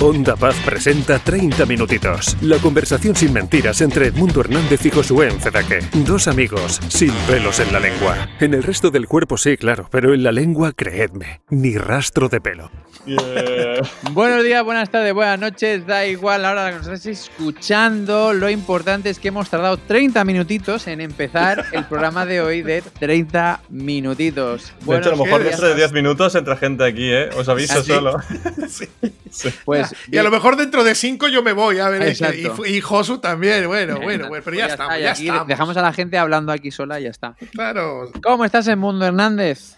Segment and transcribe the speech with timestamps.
[0.00, 2.36] Onda Paz presenta 30 minutitos.
[2.42, 5.78] La conversación sin mentiras entre Edmundo Hernández y Josué Encedaque.
[6.04, 8.28] Dos amigos sin pelos en la lengua.
[8.38, 12.42] En el resto del cuerpo sí, claro, pero en la lengua, creedme, ni rastro de
[12.42, 12.70] pelo.
[13.06, 13.88] Yeah.
[14.12, 18.34] Buenos días, buenas tardes, buenas noches, da igual ahora que nos estáis escuchando.
[18.34, 22.82] Lo importante es que hemos tardado 30 minutitos en empezar el programa de hoy de
[22.82, 24.72] 30 minutitos.
[24.82, 27.30] Bueno, de hecho, a lo mejor dentro de 10 minutos entra gente aquí, ¿eh?
[27.36, 28.16] Os aviso ¿Ah, solo.
[28.68, 28.86] sí.
[29.30, 29.48] sí.
[29.64, 32.16] Pues, y a lo mejor dentro de 5 yo me voy, a ver.
[32.16, 35.44] Y, y, Josu también, bueno, bueno, bueno, pero ya, está, ya, está.
[35.44, 37.36] Dejamos a la gente hablando aquí sola y ya está.
[37.52, 38.10] Claro.
[38.22, 39.76] ¿Cómo estás en Mundo Hernández?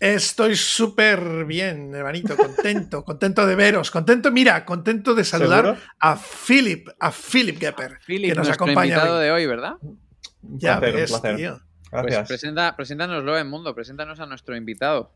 [0.00, 6.88] Estoy súper bien, hermanito, contento, contento de veros, contento, mira, contento de saludar a Philip,
[6.98, 9.74] a Philip Gepper, que nos acompaña invitado de hoy, ¿verdad?
[10.42, 11.60] ya ves, tío.
[11.90, 15.12] Pues presenta, preséntanoslo en mundo, preséntanos a nuestro invitado.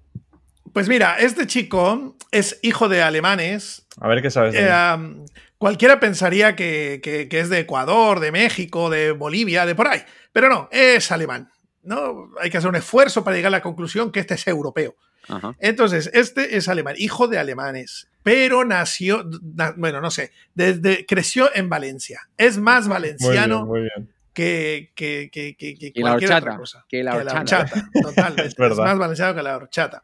[0.75, 3.87] Pues mira, este chico es hijo de alemanes.
[3.99, 4.53] A ver qué sabes.
[4.53, 9.89] De eh, cualquiera pensaría que, que es de Ecuador, de México, de Bolivia, de por
[9.89, 11.49] ahí, pero no, es alemán.
[11.85, 12.31] ¿no?
[12.41, 14.97] Hay que hacer un esfuerzo para llegar a la conclusión que este es europeo.
[15.59, 19.25] Entonces, este es alemán, hijo de alemanes, pero nació,
[19.77, 22.29] bueno, no sé, desde, creció en Valencia.
[22.37, 23.67] Es más valenciano
[24.35, 26.85] que, que, que, que, cualquier otra cosa.
[26.87, 27.89] Que la horchata.
[28.03, 28.49] totalmente.
[28.67, 30.03] es, más valenciano que la horchata.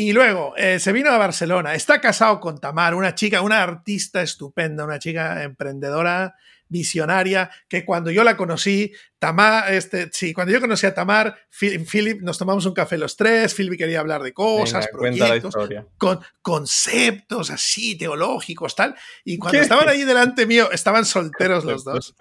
[0.00, 1.74] Y luego eh, se vino a Barcelona.
[1.74, 6.36] Está casado con Tamar, una chica, una artista estupenda, una chica emprendedora
[6.68, 12.20] visionaria, que cuando yo la conocí, Tamar, este, sí, cuando yo conocí a Tamar, Philip,
[12.22, 15.54] nos tomamos un café los tres, Philip quería hablar de cosas, proyectos,
[15.96, 18.94] con conceptos así, teológicos, tal.
[19.24, 22.14] Y cuando estaban ahí delante mío, estaban solteros los dos.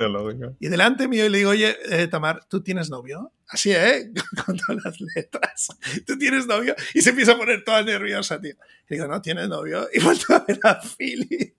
[0.60, 3.32] Y delante mío y le digo, oye, eh, Tamar, ¿tú tienes novio?
[3.48, 4.12] Así, ¿eh?
[4.46, 5.68] Con todas las letras.
[6.06, 6.76] ¿Tú tienes novio?
[6.94, 8.56] Y se empieza a poner toda nerviosa, tío.
[8.90, 9.88] Y digo, no, ¿tienes novio?
[9.94, 11.56] Y vuelto a ver a Philip.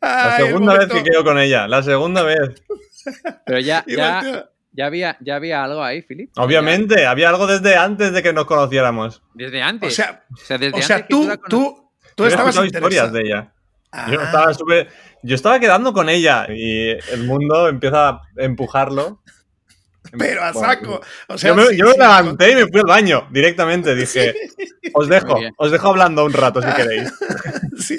[0.00, 2.62] La segunda vez que quedo con ella, la segunda vez.
[3.46, 6.30] Pero ya, ya, ya, había, ya había algo ahí, Filip.
[6.36, 9.22] Obviamente, había algo desde antes de que nos conociéramos.
[9.34, 9.92] Desde antes.
[9.92, 13.52] O sea, desde tú, tú, tú, estabas historias de ella.
[14.08, 14.50] Yo, ah.
[14.52, 14.86] estaba
[15.22, 19.20] yo estaba quedando con ella y el mundo empieza a empujarlo
[20.18, 21.00] pero a saco.
[21.36, 23.94] yo me, levanté y me fui al baño directamente.
[23.94, 24.34] Dije,
[24.94, 27.12] os dejo, os dejo hablando un rato si queréis.
[27.80, 27.98] Sí,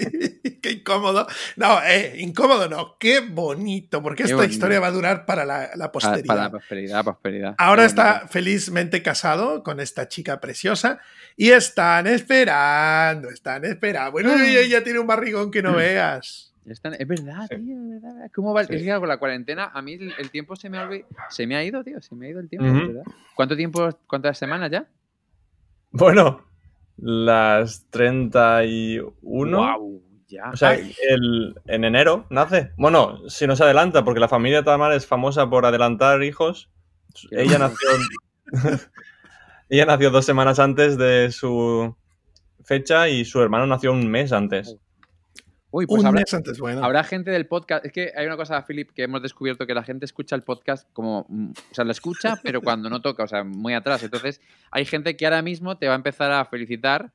[0.61, 1.25] qué incómodo.
[1.55, 6.27] No, eh, incómodo no, qué bonito, porque esta historia va a durar para la, posteridad.
[6.27, 7.55] Para, la prosperidad, prosperidad.
[7.57, 10.99] Ahora está felizmente casado con esta chica preciosa
[11.35, 14.11] y están esperando, están esperando.
[14.11, 14.45] Bueno, ah.
[14.45, 18.31] ella tiene un barrigón que no veas es verdad, tío, es verdad.
[18.33, 18.61] ¿Cómo va?
[18.61, 20.89] Es que con la cuarentena a mí el, tiempo se me, ha
[21.29, 23.03] se me ha ido, tío, se me ha ido el tiempo, ¿verdad?
[23.35, 24.87] ¿Cuánto tiempo, cuántas semanas ya?
[25.91, 26.45] Bueno,
[26.97, 29.57] las 31.
[29.57, 30.51] Wow, ya.
[30.51, 32.71] O sea, el, en enero nace.
[32.77, 36.69] Bueno, si no se adelanta, porque la familia Tamar es famosa por adelantar hijos.
[37.31, 37.89] Ella nació.
[39.69, 41.95] ella nació dos semanas antes de su
[42.63, 44.77] fecha y su hermano nació un mes antes.
[45.71, 47.85] Uy, pues habrá, gente del podcast.
[47.85, 50.87] Es que hay una cosa, Philip, que hemos descubierto que la gente escucha el podcast
[50.91, 51.25] como.
[51.29, 54.03] Mm, o sea, lo escucha, pero cuando no toca, o sea, muy atrás.
[54.03, 57.11] Entonces, hay gente que ahora mismo te va a empezar a felicitar.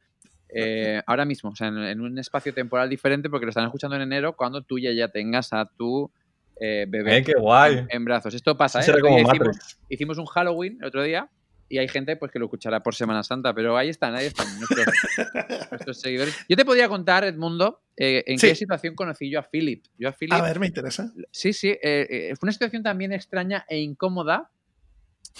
[0.48, 4.02] Eh, ahora mismo, o sea, en, un espacio temporal diferente, porque lo están escuchando en
[4.02, 6.10] enero, cuando tú ya, ya tengas a tu
[6.58, 7.84] eh, bebé eh, qué guay.
[7.90, 8.32] En, brazos.
[8.32, 8.84] Esto pasa, ¿eh?
[8.84, 11.28] Hicimos, hicimos, un Halloween el otro día
[11.68, 14.46] y hay gente pues que lo escuchará por Semana Santa, pero ahí están, ahí están
[14.58, 16.36] nuestros, seguidores.
[16.48, 19.84] Yo te podría contar, Edmundo, eh, en qué situación conocí yo a Philip.
[19.98, 21.12] Yo a, Philip, a ver, me interesa.
[21.30, 24.50] Sí, sí, eh, eh, fue una situación también extraña e incómoda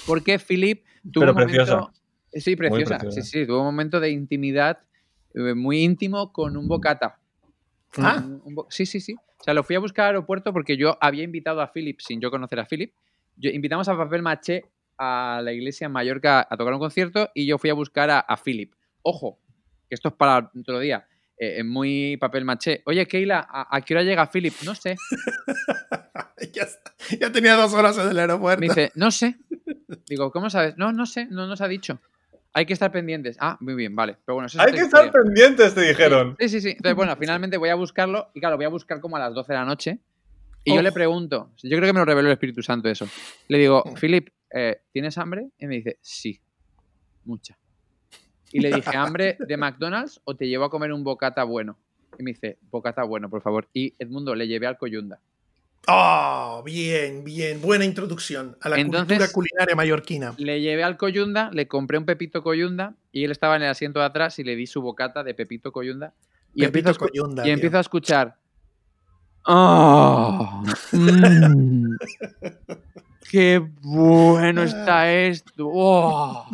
[0.06, 1.92] porque Philip tuvo pero un momento...
[2.32, 4.80] Sí, preciosa, sí, sí, tuvo un momento de intimidad
[5.34, 7.18] muy íntimo con un bocata.
[7.98, 8.22] Ah.
[8.68, 9.14] sí, sí, sí.
[9.38, 12.20] O sea, lo fui a buscar al aeropuerto porque yo había invitado a Philip sin
[12.20, 12.92] yo conocer a Philip.
[13.36, 14.64] Yo, invitamos a Papel Maché
[14.98, 18.36] a la iglesia en Mallorca a tocar un concierto y yo fui a buscar a,
[18.42, 18.74] Philip.
[19.02, 19.40] Ojo,
[19.88, 21.06] que esto es para otro día.
[21.38, 22.82] Eh, muy papel maché.
[22.86, 24.54] Oye, Keila, ¿a, qué hora llega Philip?
[24.64, 24.96] No sé.
[27.20, 28.60] ya, tenía dos horas en el aeropuerto.
[28.60, 29.36] Me dice, no sé.
[30.08, 30.76] Digo, ¿cómo sabes?
[30.76, 32.00] No, no sé, no nos ha dicho.
[32.54, 33.36] Hay que estar pendientes.
[33.38, 34.16] Ah, muy bien, vale.
[34.24, 36.36] Pero bueno, Hay que estar pendientes, te dijeron.
[36.40, 36.70] Sí, sí, sí.
[36.70, 38.30] Entonces, bueno, finalmente voy a buscarlo.
[38.32, 39.98] Y claro, voy a buscar como a las 12 de la noche.
[40.64, 43.06] Y yo le pregunto, yo creo que me lo reveló el Espíritu Santo eso.
[43.46, 45.50] Le digo, Philip, eh, ¿tienes hambre?
[45.58, 46.40] Y me dice, sí,
[47.24, 47.58] mucha.
[48.50, 51.76] Y le dije, ¿hambre de McDonald's o te llevo a comer un bocata bueno?
[52.18, 53.68] Y me dice, bocata bueno, por favor.
[53.74, 55.20] Y Edmundo le llevé al Coyunda.
[55.88, 57.60] Oh, bien, bien.
[57.60, 60.34] Buena introducción a la cultura culinaria mallorquina.
[60.38, 64.00] Le llevé al Coyunda, le compré un Pepito Coyunda y él estaba en el asiento
[64.00, 66.14] de atrás y le di su bocata de Pepito Coyunda.
[66.54, 66.96] y, empiezo,
[67.44, 68.36] y empiezo a escuchar.
[69.44, 70.64] ¡Oh!
[70.92, 71.96] Mm,
[73.30, 75.68] ¡Qué bueno está esto!
[75.72, 76.46] ¡Oh!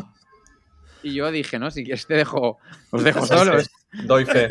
[1.02, 2.58] Y yo dije, no, si quieres te dejo,
[2.90, 3.70] os dejo solos.
[4.04, 4.48] Doy fe.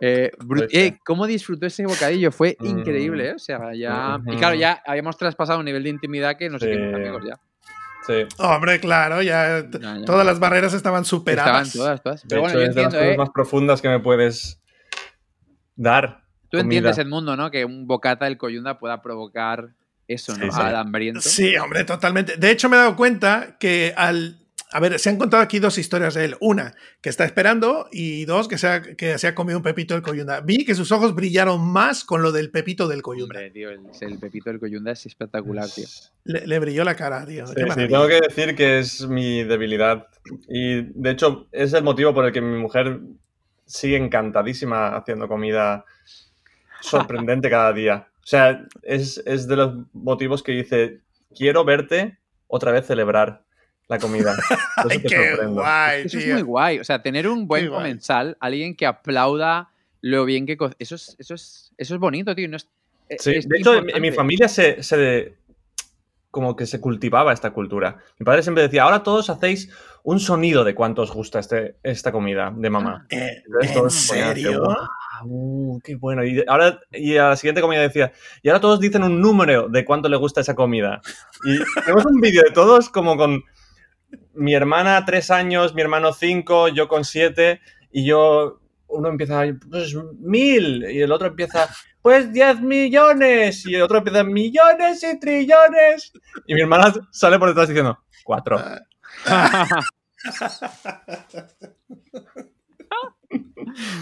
[0.00, 0.32] Eh,
[0.72, 2.32] eh, ¿Cómo disfrutó ese bocadillo?
[2.32, 2.66] Fue mm.
[2.66, 3.34] increíble, ¿eh?
[3.34, 4.18] O sea, ya.
[4.26, 7.38] Y claro, ya habíamos traspasado un nivel de intimidad que no sé qué amigos ya.
[8.06, 8.26] Sí.
[8.38, 9.64] Hombre, claro, ya,
[10.04, 11.68] todas las barreras estaban superadas.
[11.68, 12.24] Estaban todas, todas.
[12.28, 14.60] Pero bueno, yo es entiendo, de las cosas más profundas que me puedes
[15.76, 16.24] dar.
[16.48, 17.50] Tú entiendes el mundo, ¿no?
[17.50, 19.70] Que un bocata del coyunda pueda provocar
[20.08, 20.52] eso, ¿no?
[20.54, 21.20] Al hambriento.
[21.20, 22.36] Sí, hombre, totalmente.
[22.36, 25.76] De hecho, me he dado cuenta que al a ver, se han contado aquí dos
[25.76, 26.36] historias de él.
[26.40, 29.92] Una, que está esperando, y dos, que se ha, que se ha comido un pepito
[29.92, 30.40] del coyunda.
[30.40, 33.34] Vi que sus ojos brillaron más con lo del pepito del coyunda.
[33.34, 35.86] Hombre, tío, el, pepito del coyunda es espectacular, tío.
[36.24, 37.46] Le, brilló la cara, tío.
[37.46, 40.06] Sí, sí, tengo que decir que es mi debilidad.
[40.48, 42.98] Y de hecho, es el motivo por el que mi mujer
[43.66, 45.84] sigue encantadísima haciendo comida
[46.80, 48.08] sorprendente cada día.
[48.22, 51.00] O sea, es, es de los motivos que dice,
[51.34, 53.42] quiero verte otra vez celebrar
[53.88, 54.34] la comida.
[55.08, 56.78] qué guay, eso es muy guay.
[56.78, 59.70] O sea, tener un buen comensal, alguien que aplauda
[60.00, 60.56] lo bien que...
[60.78, 62.48] Eso es, eso es, eso es bonito, tío.
[63.08, 65.34] E, sí, de hecho, en, mi familia se, se,
[66.30, 67.98] como que se cultivaba esta cultura.
[68.18, 69.70] Mi padre siempre decía, ahora todos hacéis
[70.02, 73.06] un sonido de cuánto os gusta este, esta comida de mamá.
[73.10, 74.62] Eh, ¿En serio?
[75.24, 76.24] Uh, qué bueno.
[76.24, 79.84] Y ahora, y a la siguiente comida decía, y ahora todos dicen un número de
[79.84, 81.00] cuánto le gusta esa comida.
[81.44, 83.42] Y tenemos un vídeo de todos como con
[84.34, 87.60] mi hermana tres años, mi hermano cinco, yo con siete,
[87.90, 91.68] y yo, uno empieza, pues mil, y el otro empieza,
[92.00, 96.12] pues diez millones, y el otro empieza, millones y trillones,
[96.46, 98.58] y mi hermana sale por detrás diciendo, cuatro.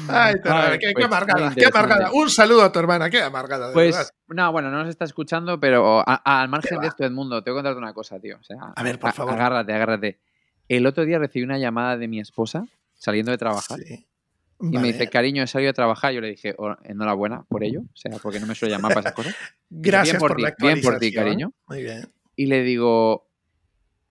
[0.09, 0.35] Ay,
[0.81, 2.11] qué, pues amargada, qué amargada.
[2.13, 3.73] Un saludo a tu hermana, qué amargada.
[3.73, 7.59] pues, no, bueno, no nos está escuchando, pero al margen de esto, Edmundo, te voy
[7.59, 8.39] a contarte una cosa, tío.
[8.77, 9.35] a ver, por favor.
[9.35, 10.21] Agárrate, agárrate.
[10.69, 13.81] El otro día recibí una llamada de mi esposa saliendo de trabajar.
[14.63, 16.13] Y me dice, cariño, he salido de trabajar.
[16.13, 17.81] Yo le dije, oh, enhorabuena por ello.
[17.81, 19.35] O sea, porque no me suele llamar para esas cosas.
[19.71, 21.53] Gracias por, ti, Bien por ti, cariño.
[21.67, 22.09] Muy bien.
[22.37, 23.27] Y le digo,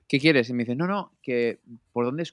[0.08, 0.50] ¿qué quieres?
[0.50, 1.62] Y me dice, no, no, que
[1.94, 2.24] por dónde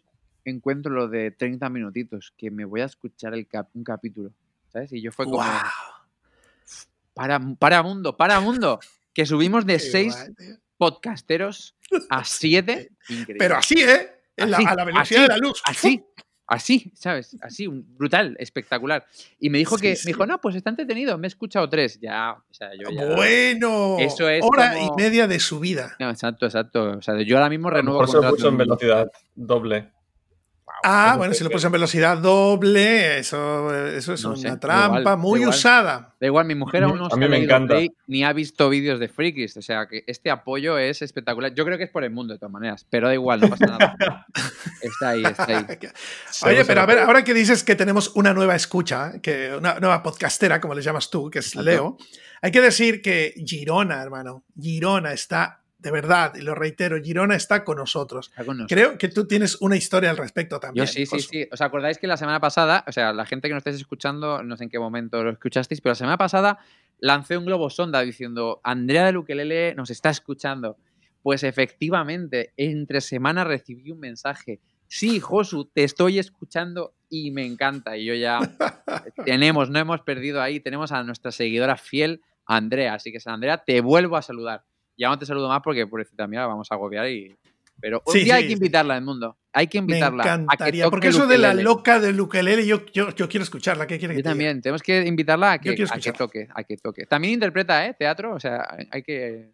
[0.50, 4.32] encuentro lo de 30 minutitos, que me voy a escuchar el un capítulo,
[4.68, 4.92] ¿sabes?
[4.92, 5.42] Y yo fue como...
[7.14, 8.78] Para, para mundo, para mundo,
[9.14, 10.32] que subimos de 6
[10.76, 11.74] podcasteros
[12.10, 12.90] a 7.
[13.38, 14.10] Pero así, ¿eh?
[14.36, 15.62] a la velocidad de la luz.
[15.64, 16.04] Así,
[16.46, 17.36] así, ¿sabes?
[17.40, 19.06] Así, brutal, espectacular.
[19.40, 21.98] Y me dijo que, me dijo, no, pues está entretenido, me he escuchado tres.
[22.00, 23.14] Ya, o sea, yo ya.
[23.14, 25.96] Bueno, eso es hora y media de subida.
[25.98, 26.98] exacto, exacto.
[26.98, 28.00] O sea, yo ahora mismo renuevo.
[28.00, 29.95] Por eso lo puso en velocidad doble.
[30.82, 36.14] Ah, bueno, si lo pones en velocidad doble, eso, eso es una trampa muy usada.
[36.20, 37.76] Da igual, mi mujer aún no se encanta.
[38.06, 39.56] ni ha visto vídeos de Freakies.
[39.56, 41.54] O sea, que este apoyo es espectacular.
[41.54, 42.86] Yo creo que es por el mundo, de todas maneras.
[42.90, 43.96] Pero da igual, no pasa nada.
[44.82, 45.66] está ahí, está ahí.
[46.42, 50.02] Oye, pero a ver, ahora que dices que tenemos una nueva escucha, que una nueva
[50.02, 51.96] podcastera, como le llamas tú, que es Leo,
[52.42, 57.62] hay que decir que Girona, hermano, Girona está de verdad, y lo reitero, Girona está
[57.62, 58.32] con nosotros.
[58.66, 60.86] Creo que tú tienes una historia al respecto también.
[60.86, 61.48] Yo sí, sí, sí.
[61.52, 64.56] ¿Os acordáis que la semana pasada, o sea, la gente que nos estáis escuchando, no
[64.56, 66.58] sé en qué momento lo escuchasteis, pero la semana pasada
[66.98, 70.78] lancé un globo sonda diciendo, Andrea de Luquelele nos está escuchando.
[71.22, 74.60] Pues efectivamente, entre semana recibí un mensaje.
[74.88, 77.98] Sí, Josu, te estoy escuchando y me encanta.
[77.98, 78.38] Y yo ya
[79.26, 82.94] tenemos, no hemos perdido ahí, tenemos a nuestra seguidora fiel, Andrea.
[82.94, 84.64] Así que, Andrea, te vuelvo a saludar
[84.96, 87.36] ya no te saludo más porque por también la vamos a agobiar y...
[87.78, 89.36] Pero un día hay que invitarla al mundo.
[89.52, 90.24] Hay que invitarla.
[90.24, 93.86] Me encantaría, porque eso de la loca de Lukelele, yo, yo, yo, quiero escucharla.
[93.86, 94.62] ¿Qué quiere yo también.
[94.62, 97.04] Tenemos que invitarla a que, a que, toque, a que toque.
[97.04, 97.94] También interpreta, ¿eh?
[97.98, 99.50] Teatro, o sea, hay que...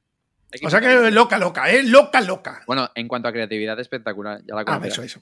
[0.62, 1.82] o sea que loca, loca, ¿eh?
[1.82, 2.62] Loca, loca.
[2.66, 4.40] Bueno, en cuanto a creatividad, espectacular.
[4.46, 5.20] Ya la ah, eso, eso.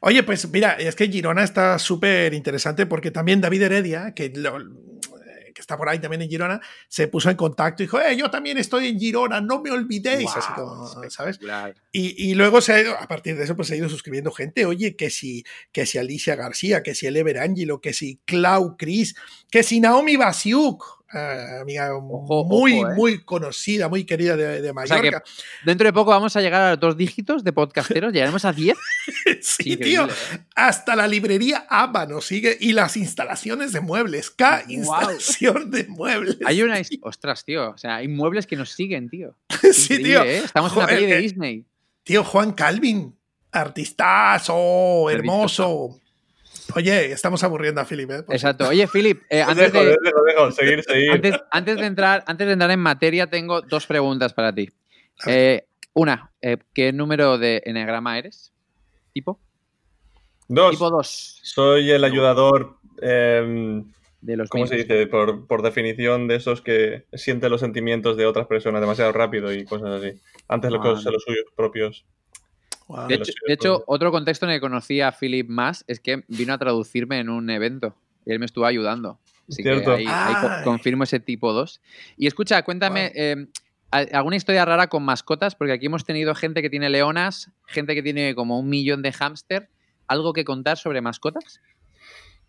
[0.00, 4.58] Oye, pues mira, es que Girona está súper interesante porque también David Heredia, que lo,
[5.52, 8.30] que está por ahí también en Girona, se puso en contacto y dijo, eh, yo
[8.30, 11.38] también estoy en Girona, no me olvidéis, así como, ¿sabes?
[11.92, 14.30] Y, y, luego se ha ido, a partir de eso, pues se ha ido suscribiendo
[14.32, 18.76] gente, oye, que si, que si Alicia García, que si el Angelo, que si Clau
[18.76, 19.14] Cris,
[19.50, 22.84] que si Naomi Basiuk, eh, amiga muy, eh.
[22.94, 25.24] muy conocida, muy querida de, Mallorca.
[25.64, 28.78] dentro de poco vamos a llegar a los dos dígitos de podcasteros, llegaremos a 10.
[29.42, 30.06] sí, tío.
[30.06, 30.12] ¿eh?
[30.54, 34.30] Hasta la librería ABA nos sigue y las instalaciones de muebles.
[34.30, 36.38] K instalación de muebles.
[36.44, 36.80] Hay una.
[37.02, 37.70] Ostras, tío.
[37.70, 39.36] O sea, hay muebles que nos siguen, tío.
[39.72, 40.22] sí, tío.
[40.22, 41.64] Estamos en una peli de Disney.
[42.02, 43.14] Tío, Juan Calvin,
[43.52, 46.00] artistazo, hermoso.
[46.74, 48.10] Oye, estamos aburriendo a Philip.
[48.10, 48.24] ¿eh?
[48.28, 48.68] Exacto.
[48.68, 49.96] Oye, Philip, eh, antes, de,
[51.50, 54.70] Antes, de entrar, antes de entrar en materia, tengo dos preguntas para ti.
[55.26, 58.52] Eh, una, eh, ¿qué número de enegrama eres?
[59.12, 59.38] ¿Tipo?
[60.48, 60.70] Dos.
[60.72, 61.40] Tipo dos.
[61.42, 62.76] Soy el ayudador.
[63.00, 63.84] Em,
[64.20, 65.06] de los ¿Cómo se dice?
[65.06, 70.02] Por, definición de esos que sienten los sentimientos de otras personas demasiado rápido y cosas
[70.02, 70.20] así.
[70.48, 72.04] Antes de ah, los suyos propios.
[73.08, 76.58] De, hecho, otro contexto en el que conocí a Philip más es que vino a
[76.58, 77.94] traducirme en un evento
[78.26, 79.18] y él me estuvo ayudando.
[79.48, 80.06] Así que ahí,
[80.64, 81.80] confirmo ese tipo 2.
[82.16, 83.12] Y escucha, cuéntame,
[83.90, 85.54] ¿alguna historia rara con mascotas?
[85.54, 89.12] Porque aquí hemos tenido gente que tiene leonas, gente que tiene como un millón de
[89.12, 89.68] hámster.
[90.06, 91.60] ¿Algo que contar sobre mascotas?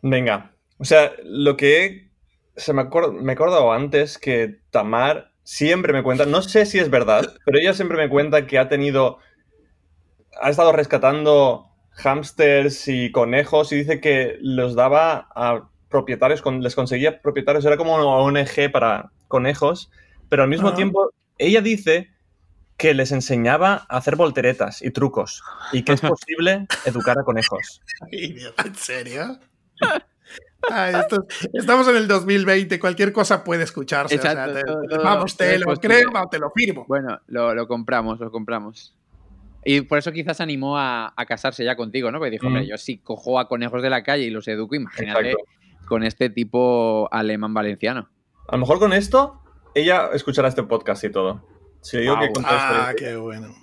[0.02, 2.10] Venga, o sea, lo que
[2.56, 2.86] se me,
[3.22, 7.60] me he acordado antes que Tamar siempre me cuenta, no sé si es verdad, pero
[7.60, 9.20] ella siempre me cuenta que ha tenido
[10.42, 17.22] ha estado rescatando hámsters y conejos y dice que los daba a propietarios, les conseguía
[17.22, 19.92] propietarios, era como una ONG para conejos,
[20.30, 22.12] pero al mismo tiempo ella dice
[22.78, 27.82] que les enseñaba a hacer volteretas y trucos y que es posible educar a conejos.
[28.12, 29.40] ¿En serio?
[31.54, 34.20] estamos en el 2020, cualquier cosa puede escucharse.
[35.04, 36.86] vamos, te lo creo o te lo firmo.
[36.88, 38.96] Bueno, lo compramos, lo compramos.
[39.64, 42.18] Y por eso quizás animó a, casarse ya contigo, ¿no?
[42.18, 45.36] Porque dijo, hombre, yo si cojo a conejos de la calle y los educo, imagínate
[45.88, 48.10] con este tipo alemán valenciano.
[48.48, 49.41] A lo mejor con esto,
[49.76, 51.46] ella escuchará este podcast y todo.
[51.82, 53.56] Si digo que ah, qué bueno.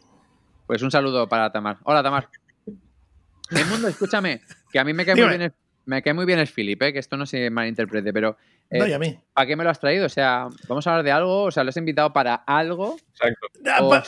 [0.66, 1.78] Pues un saludo para Tamar.
[1.84, 2.28] Hola, Tamar.
[2.66, 5.52] El mundo, escúchame, que a mí me cae muy bien el,
[5.86, 6.92] me cae muy bien el Philip, ¿eh?
[6.92, 8.36] que esto no se malinterprete, pero
[8.70, 9.18] no, y a mí.
[9.32, 10.04] ¿Para qué me lo has traído?
[10.04, 12.96] O sea, vamos a hablar de algo, o sea, lo has invitado para algo.
[13.10, 13.46] Exacto.
[13.66, 14.02] Ah,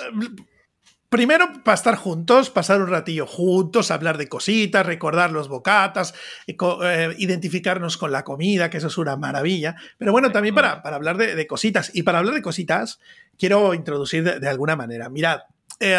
[1.10, 6.14] Primero, para estar juntos, pasar un ratillo juntos, hablar de cositas, recordar los bocatas,
[6.46, 9.74] eh, identificarnos con la comida, que eso es una maravilla.
[9.98, 11.90] Pero bueno, también para, hablar de, cositas.
[11.94, 13.00] Y para hablar de cositas,
[13.36, 15.08] quiero introducir de, alguna manera.
[15.08, 15.40] Mirad,
[15.80, 15.98] eh,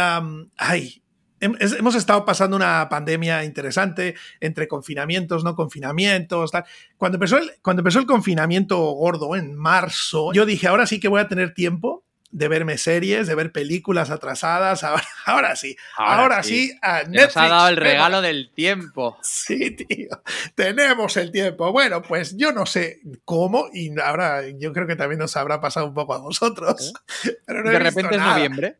[0.56, 1.04] ay,
[1.42, 6.64] hemos estado pasando una pandemia interesante entre confinamientos, no confinamientos, tal.
[6.96, 11.10] Cuando empezó el, cuando empezó el confinamiento gordo en marzo, yo dije, ahora sí que
[11.10, 14.84] voy a tener tiempo de verme series, de ver películas atrasadas.
[14.84, 16.74] Ahora, ahora sí, ahora, sí.
[17.10, 19.18] Nos ha dado el regalo del tiempo.
[19.22, 20.10] Sí, tío.
[20.56, 21.72] Tenemos el tiempo.
[21.72, 25.88] Bueno, pues yo no sé cómo, y ahora yo creo que también nos habrá pasado
[25.88, 26.94] un poco a vosotros.
[27.24, 27.38] ¿Eh?
[27.48, 28.78] de repente es noviembre.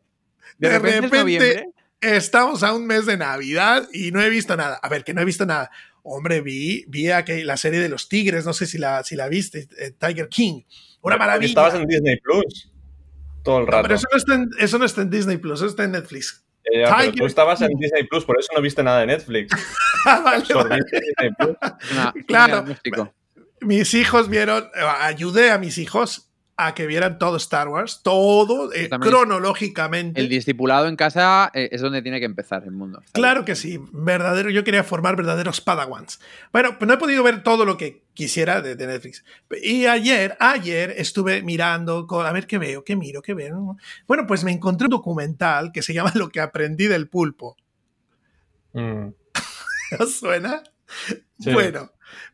[0.58, 1.68] De, repente,
[2.00, 4.76] estamos a un mes de Navidad y no he visto nada.
[4.82, 5.70] A ver, que no he visto nada.
[6.02, 7.06] Hombre, vi, vi
[7.44, 10.62] la serie de los tigres, no sé si la, si la viste, eh, Tiger King.
[11.02, 11.48] Una maravilla.
[11.48, 12.71] Estabas en Disney Plus
[13.42, 13.82] todo el rato.
[13.82, 14.06] pero eso
[14.78, 16.44] no, está en, Disney Plus, eso está en Netflix.
[16.64, 16.84] Eh,
[17.16, 19.54] tú estabas en Disney Plus, por eso no viste nada de Netflix.
[20.04, 20.42] Ah,
[22.26, 22.64] claro.
[23.60, 28.72] Mis hijos vieron, eh, ayudé a mis hijos a que vieran todo Star Wars, todo
[28.72, 30.20] eh, cronológicamente.
[30.20, 33.02] El discipulado en casa eh, es donde tiene que empezar el mundo.
[33.12, 34.50] Claro que sí, verdadero.
[34.50, 36.20] Yo quería formar verdaderos Padawans.
[36.52, 39.24] Bueno, pues no he podido ver todo lo que quisiera de, Netflix.
[39.62, 43.76] Y ayer, ayer estuve mirando, a ver qué veo, qué miro, qué veo.
[44.06, 47.56] Bueno, pues me encontré un documental que se llama Lo que aprendí del pulpo.
[48.74, 49.08] Mm.
[49.98, 50.62] ¿Os suena?
[51.38, 51.90] Bueno,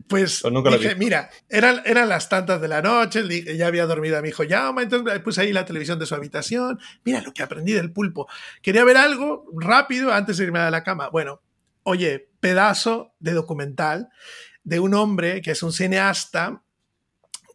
[0.07, 0.43] pues,
[0.79, 3.25] dije, mira, eran, eran las tantas de la noche,
[3.57, 6.79] ya había dormido a mi hijo llama, entonces puse ahí la televisión de su habitación,
[7.05, 8.29] mira lo que aprendí del pulpo.
[8.63, 11.09] Quería ver algo rápido antes de irme a la cama.
[11.11, 11.43] Bueno,
[11.83, 14.09] oye, pedazo de documental
[14.65, 16.63] de un hombre que es un cineasta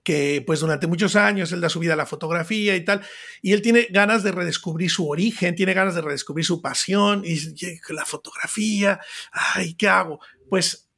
[0.03, 3.01] que pues durante muchos años él da su vida a la fotografía y tal,
[3.41, 7.39] y él tiene ganas de redescubrir su origen, tiene ganas de redescubrir su pasión, y
[7.93, 8.99] la fotografía,
[9.31, 10.19] ay, ¿qué hago?
[10.49, 10.89] Pues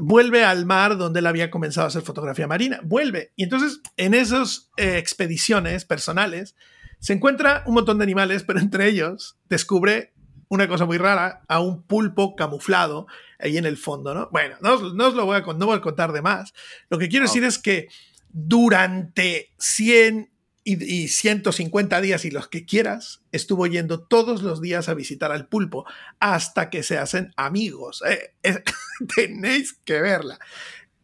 [0.00, 3.32] vuelve al mar donde él había comenzado a hacer fotografía marina, vuelve.
[3.36, 6.56] Y entonces en esas eh, expediciones personales
[7.00, 10.12] se encuentra un montón de animales, pero entre ellos descubre
[10.48, 13.06] una cosa muy rara, a un pulpo camuflado
[13.38, 14.28] ahí en el fondo, ¿no?
[14.30, 14.82] Bueno, no os,
[15.14, 16.54] lo voy a, no voy a contar de más.
[16.90, 17.88] Lo que quiero decir es que
[18.28, 20.30] durante 100
[20.64, 25.46] y, 150 días y los que quieras, estuvo yendo todos los días a visitar al
[25.46, 25.84] pulpo
[26.20, 28.02] hasta que se hacen amigos.
[28.06, 28.32] Eh,
[29.14, 30.38] tenéis que verla.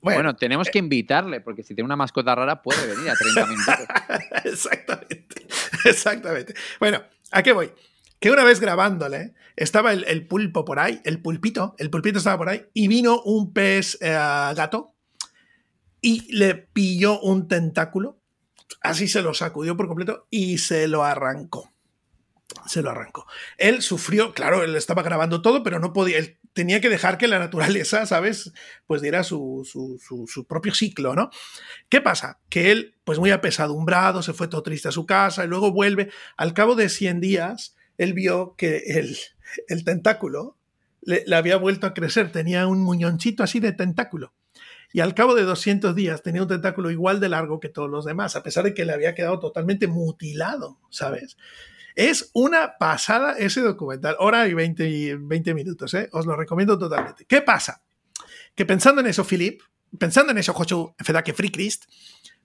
[0.00, 3.46] Bueno, tenemos eh, que invitarle, porque si tiene una mascota rara puede venir a 30
[3.46, 3.74] minutos.
[4.44, 5.46] exactamente,
[5.84, 6.54] exactamente.
[6.78, 7.70] Bueno, ¿a qué voy?
[8.18, 12.48] Que una vez grabándole, estaba el, pulpo por ahí, el pulpito, el pulpito estaba por
[12.48, 14.94] ahí, y vino un pez eh, gato
[16.00, 18.19] y le pilló un tentáculo
[18.82, 21.70] así se lo sacudió por completo y se lo arrancó.
[22.66, 23.26] Se lo arrancó.
[23.58, 27.28] Él sufrió, claro, él estaba grabando todo, pero no podía, él tenía que dejar que
[27.28, 28.52] la naturaleza, ¿sabes?
[28.86, 31.30] Pues diera su, su, propio ciclo, ¿no?
[31.88, 32.40] ¿Qué pasa?
[32.48, 36.10] Que él, pues muy apesadumbrado, se fue todo triste a su casa y luego vuelve.
[36.36, 39.16] Al cabo de 100 días, él vio que el,
[39.68, 40.56] el tentáculo
[41.02, 44.34] le, había vuelto a crecer, tenía un muñoncito así de tentáculo.
[44.92, 48.04] Y al cabo de 200 días tenía un tentáculo igual de largo que todos los
[48.04, 51.36] demás, a pesar de que le había quedado totalmente mutilado, ¿sabes?
[51.94, 56.08] Es una pasada ese documental, hora y 20, 20 minutos, ¿eh?
[56.12, 57.24] os lo recomiendo totalmente.
[57.24, 57.82] ¿Qué pasa?
[58.54, 59.60] Que pensando en eso, Philip,
[59.98, 60.94] pensando en eso, Joshua,
[61.24, 61.84] que Free Christ,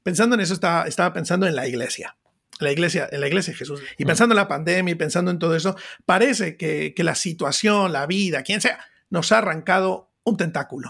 [0.04, 2.18] pensando en eso estaba, estaba pensando en la iglesia.
[2.60, 3.82] La iglesia, en la iglesia de Jesús.
[3.98, 5.76] Y pensando en la pandemia y pensando en todo eso,
[6.06, 10.90] parece que, que la situación, la vida, quien sea, nos ha arrancado un tentáculo.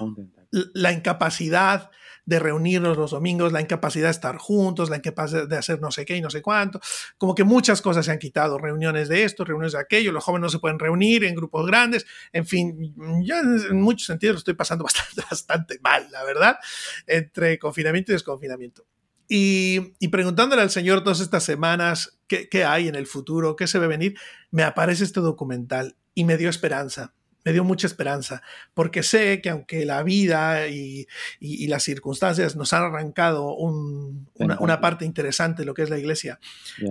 [0.52, 1.92] La incapacidad
[2.26, 6.06] de reunirnos los domingos, la incapacidad de estar juntos, la incapacidad de hacer no sé
[6.06, 6.80] qué y no sé cuánto.
[7.18, 10.44] Como que muchas cosas se han quitado, reuniones de esto, reuniones de aquello, los jóvenes
[10.44, 14.84] no se pueden reunir en grupos grandes, en fin, yo en muchos sentidos estoy pasando
[14.86, 16.58] bastante, bastante mal, la verdad,
[17.08, 18.86] entre confinamiento y desconfinamiento.
[19.28, 23.66] Y, y preguntándole al Señor todas estas semanas qué, qué hay en el futuro, qué
[23.66, 24.16] se ve venir,
[24.52, 27.14] me aparece este documental y me dio esperanza
[27.46, 28.42] me dio mucha esperanza,
[28.74, 31.08] porque sé que aunque la vida y,
[31.68, 36.40] las circunstancias nos han arrancado una, parte interesante de lo que es la iglesia,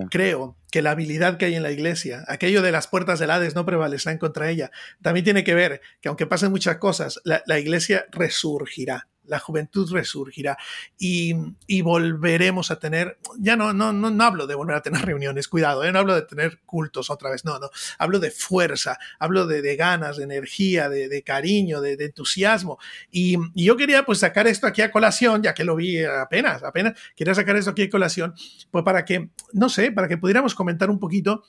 [0.09, 3.53] creo que la habilidad que hay en la iglesia, aquello de las puertas del Hades
[3.53, 4.71] no prevalecerán contra ella,
[5.01, 10.57] también tiene que ver que aunque pasen muchas cosas, la iglesia resurgirá la juventud resurgirá
[10.97, 11.33] y,
[11.81, 15.91] volveremos a tener, ya no, no, no, hablo de volver a tener reuniones, cuidado, ¿eh?
[15.91, 20.17] no hablo de tener cultos otra vez, no, no, hablo de fuerza, hablo de, ganas,
[20.17, 22.79] de energía, de, cariño, de, entusiasmo.
[23.11, 26.97] Y, yo quería pues sacar esto aquí a colación, ya que lo vi apenas, apenas,
[27.15, 28.33] quería sacar esto aquí a colación,
[28.71, 31.43] pues para que, no sé, para que pudiéramos comentar un poquito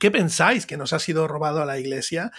[0.00, 2.32] ¿Qué pensáis que nos ha sido robado a la iglesia?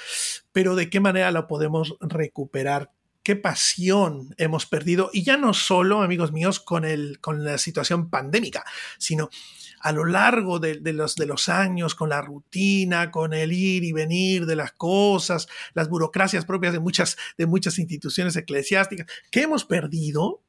[0.51, 2.91] Pero de qué manera lo podemos recuperar
[3.25, 8.11] qué pasión hemos perdido, y ya no solo, amigos míos, con, el, con la situación
[8.11, 8.63] pandémica,
[8.99, 9.31] sino
[9.79, 13.93] a lo largo de, los, de los años, con la rutina, con el ir y
[13.93, 19.65] venir de las cosas, las burocracias propias de muchas, de muchas instituciones eclesiásticas, que hemos
[19.65, 20.43] perdido,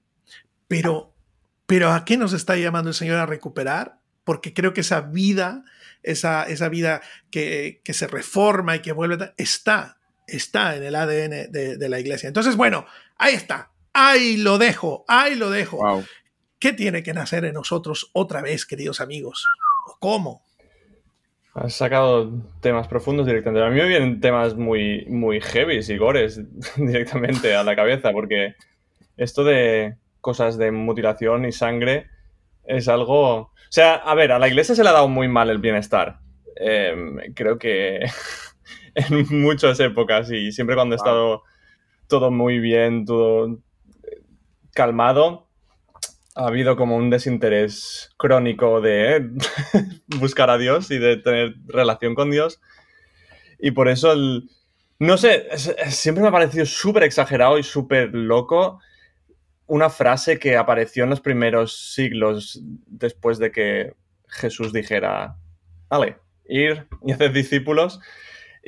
[0.69, 1.15] pero,
[1.67, 4.01] pero ¿a qué nos está llamando el Señor a recuperar?
[4.23, 5.65] Porque creo que esa vida,
[6.03, 9.96] esa, esa vida que, que se reforma y que vuelve, está
[10.27, 12.29] está en el ADN de, la iglesia.
[12.29, 12.87] Entonces, bueno,
[13.17, 13.71] ahí está.
[13.93, 16.05] Ahí lo dejo, ahí lo dejo.
[16.59, 19.47] ¿Qué tiene que nacer en nosotros otra vez, queridos amigos?
[20.01, 20.43] ¿Cómo?
[21.55, 23.67] Has sacado temas profundos directamente.
[23.67, 26.41] A mí me vienen temas muy, muy heavy y gores
[26.77, 28.55] directamente a la cabeza, porque
[29.17, 32.09] esto de cosas de mutilación y sangre
[32.65, 33.37] es algo...
[33.37, 36.19] O sea, a ver, a la iglesia se le ha dado muy mal el bienestar.
[36.57, 38.01] Em, creo que
[39.11, 41.43] en muchas épocas y siempre cuando he estado
[42.09, 43.59] todo muy bien, todo
[44.73, 45.49] calmado,
[46.35, 49.31] ha habido como un desinterés crónico de
[50.19, 52.61] buscar a Dios y de tener relación con Dios.
[53.59, 54.15] Y por eso,
[54.99, 55.47] no sé,
[55.89, 58.81] siempre me ha parecido súper exagerado y súper loco
[59.67, 63.95] una frase que apareció en los primeros siglos después de que
[64.29, 65.37] Jesús dijera,
[65.89, 68.01] vale, ir y hacer discípulos.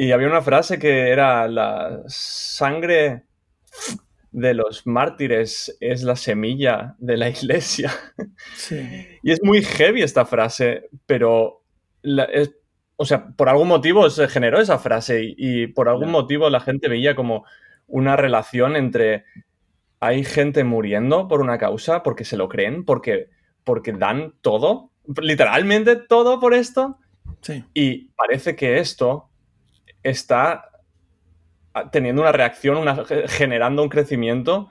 [0.00, 3.24] Y había una frase que era la sangre
[4.30, 7.92] de los mártires es la semilla de la iglesia.
[9.24, 11.64] Y es muy heavy esta frase, pero
[12.94, 16.88] o sea, por algún motivo se generó esa frase y, por algún motivo la gente
[16.88, 17.44] veía como
[17.88, 19.24] una relación entre
[19.98, 23.30] hay gente muriendo por una causa porque se lo creen, porque,
[23.64, 26.98] porque dan todo, literalmente todo por esto.
[27.74, 29.27] Y parece que esto
[30.02, 30.70] está
[31.92, 32.84] teniendo una reacción,
[33.28, 34.68] generando un crecimiento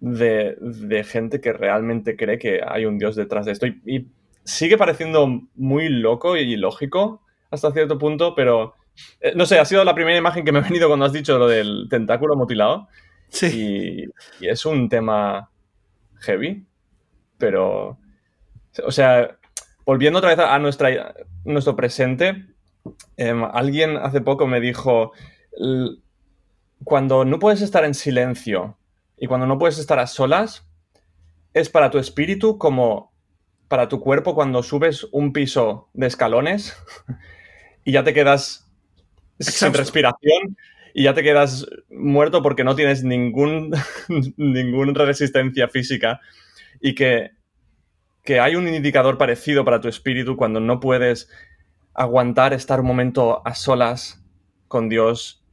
[0.00, 3.66] de, gente que realmente cree que hay un Dios detrás de esto.
[3.66, 4.08] Y,
[4.46, 8.74] sigue pareciendo muy loco y lógico hasta cierto punto, pero
[9.20, 11.38] eh, no sé, ha sido la primera imagen que me ha venido cuando has dicho
[11.38, 12.88] lo del tentáculo mutilado.
[13.28, 14.04] Sí.
[14.40, 15.50] Y, es un tema
[16.20, 16.66] heavy,
[17.38, 17.98] pero,
[18.84, 19.38] o sea,
[19.86, 22.44] volviendo otra vez a nuestra, nuestro presente,
[23.16, 25.12] Em, alguien hace poco me dijo,
[26.84, 28.78] cuando no puedes estar en silencio
[29.16, 30.66] y cuando no puedes estar a solas,
[31.54, 33.12] es para tu espíritu como
[33.68, 36.76] para tu cuerpo cuando subes un piso de escalones
[37.84, 38.70] y ya te quedas
[39.38, 40.56] sin respiración
[40.92, 43.72] y ya te quedas muerto porque no tienes ningún,
[44.36, 46.20] ninguna resistencia física
[46.80, 47.30] y que,
[48.22, 51.28] que hay un indicador parecido para tu espíritu cuando no puedes
[51.94, 54.22] aguantar estar un momento a solas
[54.68, 55.44] con Dios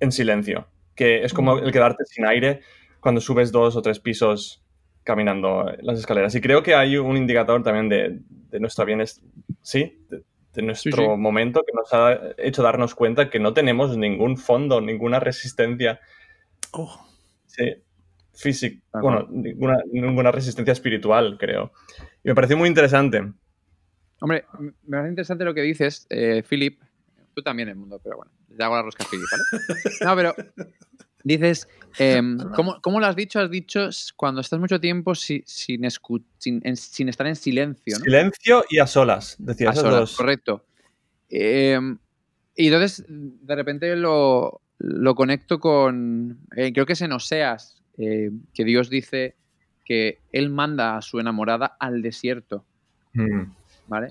[0.00, 2.60] en silencio, que es como el quedarte sin aire
[3.00, 4.64] cuando subes dos o tres pisos
[5.02, 6.34] caminando las escaleras.
[6.34, 9.24] Y creo que hay un indicador también de, nuestra bienestar,
[9.62, 14.80] sí, de, nuestro momento que nos ha hecho darnos cuenta que no tenemos ningún fondo,
[14.80, 16.00] ninguna resistencia.
[16.72, 17.06] Oh.
[17.46, 17.64] Sí,
[18.34, 21.72] física, bueno, ninguna, ninguna, resistencia espiritual, creo.
[22.22, 23.22] Y me pareció muy interesante.
[24.20, 26.80] Hombre, me parece interesante lo que dices, eh, Philip.
[27.34, 29.44] Tú también el mundo, pero bueno, le hago la rosca a Philip, ¿vale?
[30.04, 30.34] No, pero
[31.22, 32.38] dices, em,
[32.82, 33.38] ¿cómo, lo has dicho?
[33.38, 35.84] Has dicho cuando estás mucho tiempo sin, sin,
[37.08, 37.98] estar en silencio.
[37.98, 38.04] ¿no?
[38.04, 39.78] Silencio y a solas, decías.
[39.78, 40.64] A solas, correcto.
[41.28, 41.98] Em,
[42.56, 48.30] y entonces, de repente lo, lo conecto con, eh, creo que es en Oseas, eh,
[48.54, 49.36] que Dios dice
[49.84, 52.64] que Él manda a su enamorada al desierto.
[53.12, 53.42] Mm.
[53.88, 54.08] ¿Vale?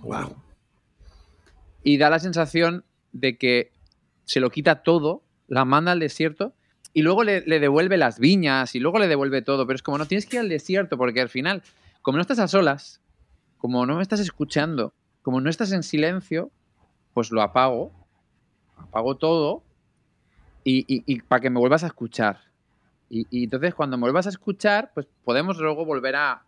[1.83, 3.71] Y da la sensación de que
[4.25, 6.53] se lo quita todo, la manda al desierto
[6.93, 9.65] y luego le, devuelve las viñas y luego le devuelve todo.
[9.65, 11.63] Pero es como no tienes que ir al desierto porque al final,
[12.01, 13.01] como no estás a solas,
[13.57, 16.51] como no me estás escuchando, como no estás en silencio,
[17.13, 17.91] pues lo apago,
[18.77, 19.63] apago todo
[20.69, 22.47] y para que me vuelvas a escuchar.
[23.09, 26.43] Y, entonces cuando me vuelvas a escuchar, pues podemos luego volver a,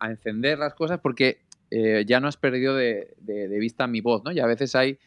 [0.00, 3.14] encender las cosas porque eh, ya no has perdido de,
[3.60, 4.32] vista mi voz, ¿no?
[4.32, 4.98] Y a veces hay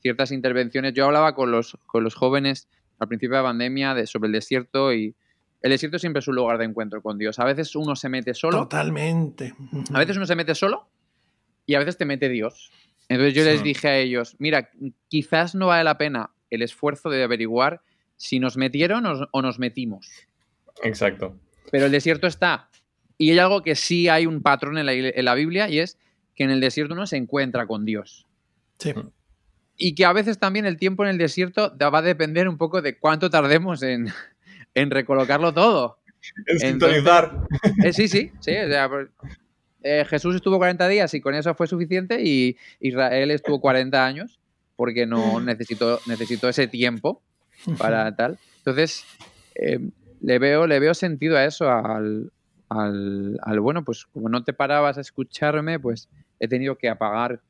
[0.00, 0.92] ciertas intervenciones.
[0.92, 4.32] Yo hablaba con los, con los jóvenes al principio de la pandemia de, sobre el
[4.32, 5.14] desierto y
[5.62, 7.38] el desierto siempre es un lugar de encuentro con Dios.
[7.38, 8.58] A veces uno se mete solo.
[8.58, 9.54] Totalmente.
[9.92, 10.88] A veces uno se mete solo
[11.64, 12.70] y a veces te mete Dios.
[13.08, 14.70] Entonces yo les dije a ellos, mira,
[15.08, 17.82] quizás no vale la pena el esfuerzo de averiguar
[18.16, 20.08] si nos metieron o nos metimos.
[20.82, 21.38] Exacto.
[21.70, 22.68] Pero el desierto está.
[23.18, 24.86] Y hay algo que sí hay un patrón en
[25.24, 25.98] la, Biblia y es
[26.34, 28.26] que en el desierto uno se encuentra con Dios.
[28.78, 28.92] Sí.
[29.76, 32.82] Y que a veces también el tiempo en el desierto va a depender un poco
[32.82, 34.12] de cuánto tardemos en,
[34.74, 35.98] recolocarlo todo.
[36.46, 37.46] En sintonizar.
[37.84, 38.52] Eh, sí, sí, sí.
[38.88, 39.08] Pues,
[39.82, 44.40] eh, Jesús estuvo 40 días y con eso fue suficiente y Israel estuvo 40 años
[44.76, 47.22] porque no necesitó, necesitó ese tiempo
[47.78, 48.38] para tal.
[48.58, 49.04] Entonces,
[49.54, 49.78] eh,
[50.20, 52.32] le veo, le veo sentido a eso, al,
[52.68, 56.08] al, bueno, pues como no te parabas a escucharme, pues
[56.40, 57.40] he tenido que apagar,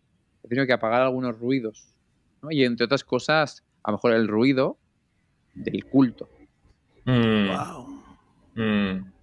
[0.43, 1.95] he tenido que apagar algunos ruidos.
[2.43, 2.51] ¿no?
[2.51, 4.79] Y entre otras cosas, a lo mejor el ruido
[5.55, 6.29] del culto.
[7.07, 8.03] Wow.
[8.55, 9.14] Mm.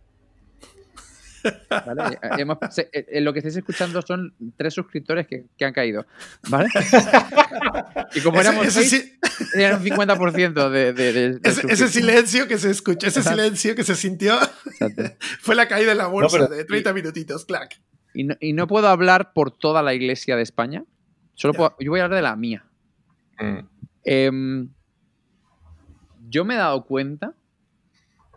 [1.70, 2.20] ¿Vale?
[2.38, 6.06] Eh, eh, lo que estáis escuchando son tres suscriptores que, han caído.
[6.50, 6.70] ¿Vale?
[8.16, 9.18] y como éramos seis,
[9.56, 14.38] era un 50% de, de, ese, silencio que se escuchó, ese silencio que se sintió,
[15.40, 17.80] fue la caída de la bolsa de 30 minutitos, clac.
[18.14, 20.84] Y no, y no, puedo hablar por toda la iglesia de España.
[21.36, 22.66] Solo puedo, yo voy a hablar de la mía.
[23.40, 23.60] Mm.
[24.04, 24.70] Em,
[26.28, 27.34] yo me he dado cuenta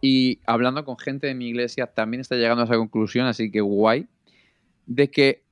[0.06, 3.62] y hablando con gente de mi iglesia también está llegando a esa conclusión, así que
[3.62, 4.06] guay,
[4.84, 5.44] de que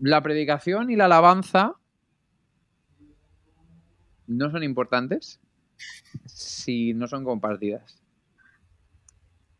[0.00, 1.74] la predicación y la alabanza
[4.26, 5.38] no son importantes
[6.24, 8.02] si no son compartidas.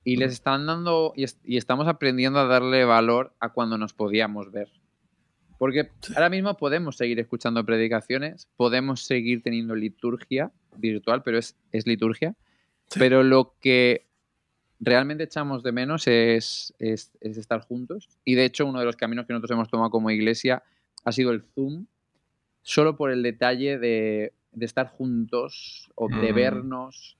[0.05, 4.71] Y les están dando, y, estamos aprendiendo a darle valor a cuando nos podíamos ver.
[5.59, 11.87] Porque ahora mismo podemos seguir escuchando predicaciones, podemos seguir teniendo liturgia virtual, pero es, es
[11.87, 12.35] liturgia,
[12.99, 14.07] pero lo que
[14.81, 18.09] realmente echamos de menos es, estar juntos.
[18.25, 20.63] Y de hecho, uno de los caminos que nosotros hemos tomado como iglesia
[21.05, 21.87] ha sido el Zoom,
[22.63, 26.35] solo por el detalle de, estar juntos o de mm.
[26.35, 27.17] vernos,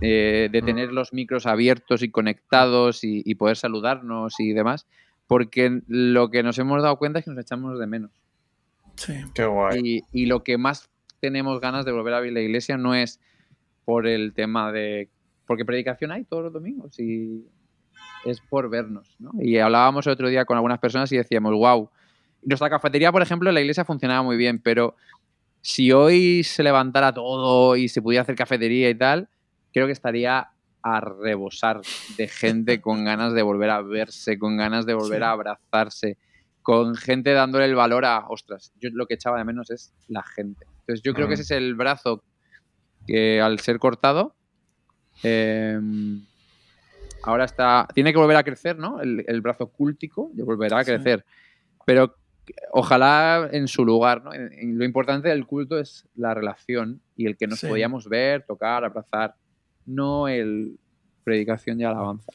[0.00, 0.64] eh, de mm.
[0.64, 4.86] tener los micros abiertos y conectados y, poder saludarnos y demás,
[5.26, 8.10] porque lo que nos hemos dado cuenta es que nos echamos de menos.
[8.96, 9.14] Sí.
[9.34, 9.80] Qué guay.
[9.82, 10.88] Y, y lo que más
[11.20, 13.20] tenemos ganas de volver a ver la iglesia no es
[13.84, 15.08] por el tema de...
[15.46, 17.46] Porque predicación hay todos los domingos y
[18.24, 19.32] es por vernos, ¿no?
[19.38, 21.90] Y hablábamos el otro día con algunas personas y decíamos, wow,
[22.42, 24.96] nuestra cafetería, por ejemplo, en la iglesia funcionaba muy bien, pero
[25.60, 29.28] si hoy se levantara todo y se pudiera hacer cafetería y tal,
[29.72, 30.50] creo que estaría
[30.82, 31.80] a rebosar
[32.18, 36.18] de gente con ganas de volver a verse, con ganas de volver a abrazarse,
[36.62, 40.22] con gente dándole el valor a, ostras, yo lo que echaba de menos es la
[40.22, 40.66] gente.
[40.80, 42.22] Entonces yo creo que ese es el brazo
[43.06, 44.33] que al ser cortado,
[45.22, 46.22] em,
[47.22, 47.86] ahora está.
[47.94, 49.00] Tiene que volver a crecer, ¿no?
[49.00, 51.24] El, brazo cúltico volverá a crecer.
[51.84, 52.16] Pero
[52.72, 54.30] ojalá en su lugar, ¿no?
[54.32, 59.34] lo importante del culto es la relación y el que nos podíamos ver, tocar, abrazar,
[59.86, 60.78] no el
[61.24, 62.30] predicación y alabanza.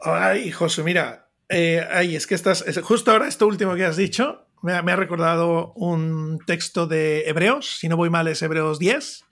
[0.00, 4.46] Ay, José, mira, eh, ay, es que estás, justo ahora esto último que has dicho,
[4.62, 8.78] me ha, me ha, recordado un texto de Hebreos, si no voy mal es Hebreos
[8.78, 9.24] 10,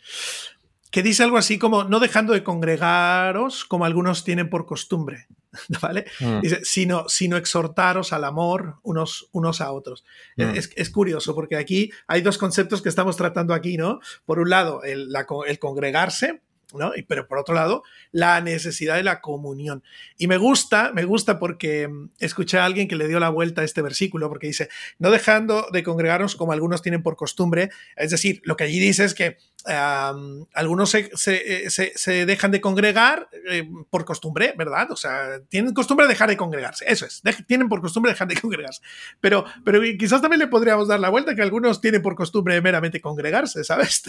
[0.96, 5.26] que dice algo así como no dejando de congregaros como algunos tienen por costumbre,
[5.82, 6.06] ¿vale?
[6.20, 6.40] Mm.
[6.40, 10.06] Dice, sino, sino exhortaros al amor unos, unos a otros.
[10.38, 10.54] Mm.
[10.54, 14.00] Es, es, curioso porque aquí hay dos conceptos que estamos tratando aquí, ¿no?
[14.24, 15.12] Por un lado, el,
[15.46, 16.40] el congregarse,
[16.72, 16.92] ¿no?
[17.06, 19.82] Pero por otro lado, la necesidad de la comunión.
[20.16, 23.60] Y me gusta, me gusta porque mm, escuché a alguien que le dio la vuelta
[23.60, 28.10] a este versículo, porque dice, no dejando de congregarnos como algunos tienen por costumbre, es
[28.12, 33.68] decir, lo que allí dice es que algunos se, se, se, dejan de congregar eh,
[33.90, 34.92] por costumbre, ¿verdad?
[34.92, 38.36] O sea, tienen costumbre de dejar de congregarse, eso es, tienen por costumbre dejar de
[38.40, 38.80] congregarse.
[39.20, 43.00] Pero, pero quizás también le podríamos dar la vuelta que algunos tienen por costumbre meramente
[43.00, 44.02] congregarse, ¿sabes?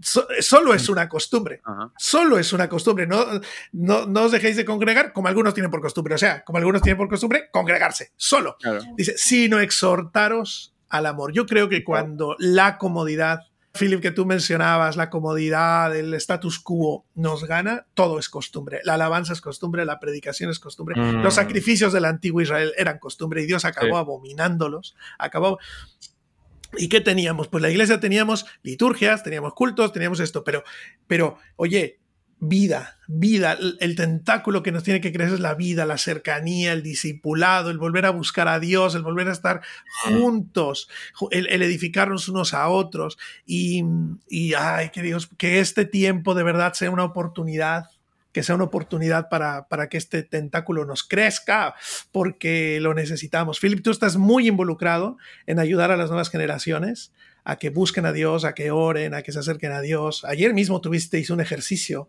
[0.40, 1.60] solo es una costumbre,
[1.98, 3.24] solo es una costumbre, no,
[3.72, 6.82] no, no, os dejéis de congregar como algunos tienen por costumbre, o sea, como algunos
[6.82, 8.56] tienen por costumbre, congregarse, solo.
[8.96, 11.32] Dice, sino exhortaros al amor.
[11.32, 17.06] Yo creo que cuando la comodidad Philip, que tú mencionabas, la comodidad, el status quo
[17.14, 18.80] nos gana, todo es costumbre.
[18.84, 20.94] La alabanza es costumbre, la predicación es costumbre.
[20.96, 21.36] Los mm.
[21.36, 24.94] sacrificios del antiguo Israel eran costumbre y Dios acabó abominándolos.
[25.18, 25.58] Acabó.
[26.76, 27.48] ¿Y qué teníamos?
[27.48, 30.64] Pues la iglesia teníamos liturgias, teníamos cultos, teníamos esto, pero,
[31.06, 32.01] pero oye,
[32.44, 36.82] vida, vida, el tentáculo que nos tiene que crecer es la vida, la cercanía, el
[36.82, 39.60] discipulado, el volver a buscar a Dios, el volver a estar
[40.02, 40.88] juntos,
[41.30, 43.84] el, edificarnos unos a otros y,
[44.28, 47.86] y, ay, que Dios, que este tiempo de verdad sea una oportunidad
[48.32, 51.74] que sea una oportunidad para, para, que este tentáculo nos crezca,
[52.12, 53.60] porque lo necesitamos.
[53.60, 57.12] Philip, tú estás muy involucrado en ayudar a las nuevas generaciones
[57.44, 60.24] a que busquen a Dios, a que oren, a que se acerquen a Dios.
[60.24, 62.08] Ayer mismo tuvisteis un ejercicio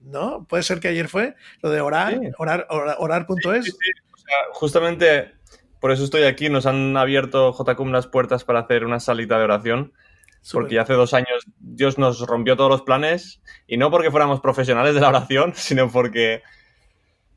[0.00, 0.44] ¿no?
[0.48, 2.66] Puede ser que ayer fue lo de orar, orar,
[2.98, 3.76] orar.es.
[4.52, 5.32] justamente
[5.80, 6.48] por eso estoy aquí.
[6.48, 9.92] Nos han abierto JCUM las puertas para hacer una salita de oración.
[10.52, 14.94] Porque hace dos años Dios nos rompió todos los planes y no porque fuéramos profesionales
[14.94, 16.42] de la oración, sino porque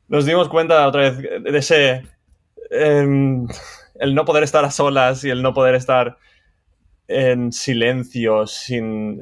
[0.08, 2.02] nos dimos cuenta otra vez de ese...
[2.70, 3.46] Em,
[3.96, 6.18] el no poder estar a solas y el no poder estar
[7.06, 9.20] en silencio, sin,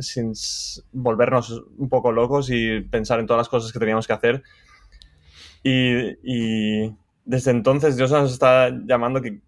[0.93, 4.43] volvernos un poco locos y pensar en todas las cosas que teníamos que hacer.
[5.63, 6.93] Y,
[7.25, 9.41] desde entonces Dios nos está llamando que,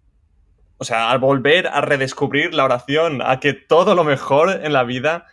[0.79, 4.85] o sea, a volver a redescubrir la oración, a que todo lo mejor en la
[4.85, 5.27] vida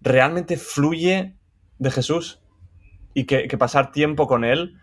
[0.00, 1.36] realmente fluye
[1.78, 2.40] de Jesús
[3.14, 4.80] y que, pasar tiempo con Él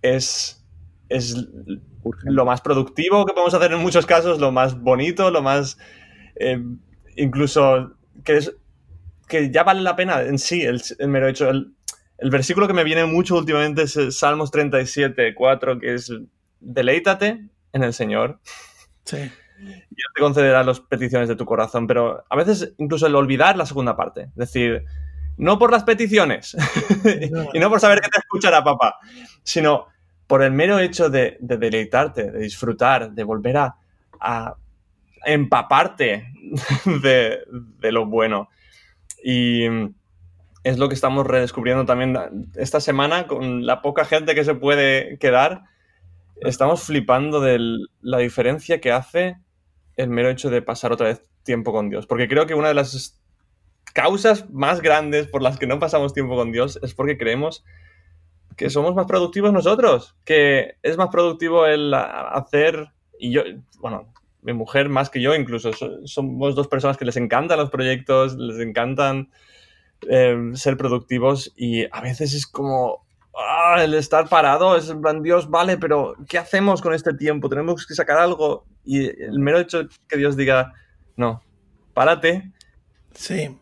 [0.00, 0.64] es,
[1.10, 1.46] es
[2.24, 5.78] lo más productivo que podemos hacer en muchos casos, lo más bonito, lo más
[6.50, 6.62] eh,
[7.16, 8.54] incluso que, es,
[9.28, 11.48] que ya vale la pena en sí el, mero hecho.
[11.48, 11.74] El,
[12.30, 16.12] versículo que me viene mucho últimamente es Salmos 37, 4, que es
[16.60, 18.38] deleítate en el Señor.
[19.04, 19.16] Sí.
[19.60, 23.56] Y Él te concederá las peticiones de tu corazón, pero a veces incluso el olvidar
[23.56, 24.84] la segunda parte, es decir,
[25.36, 26.56] no por las peticiones
[27.52, 28.96] y no por saber que te escuchará papá,
[29.42, 29.86] sino
[30.26, 34.56] por el mero hecho de, deleitarte, de disfrutar, de volver a,
[35.24, 36.32] empaparte
[37.02, 38.48] de, de lo bueno.
[39.24, 39.66] Y
[40.64, 42.16] es lo que estamos redescubriendo también
[42.56, 45.64] esta semana con la poca gente que se puede quedar.
[46.36, 47.58] Estamos flipando de
[48.00, 49.36] la diferencia que hace
[49.96, 52.06] el mero hecho de pasar otra vez tiempo con Dios.
[52.06, 53.20] Porque creo que una de las
[53.92, 57.64] causas más grandes por las que no pasamos tiempo con Dios es porque creemos
[58.56, 63.42] que somos más productivos nosotros, que es más productivo el hacer, y yo,
[63.78, 65.70] bueno, mi mujer más que yo incluso.
[66.04, 69.30] somos dos personas que les encantan los proyectos, les encantan
[70.08, 75.22] eh, ser productivos y a veces es como ah, el estar parado, es en plan,
[75.22, 77.48] Dios, vale, pero ¿qué hacemos con este tiempo?
[77.48, 78.66] Tenemos que sacar algo.
[78.84, 80.72] Y el mero hecho que Dios diga,
[81.16, 81.42] no,
[81.94, 82.50] párate.
[83.14, 83.56] Sí.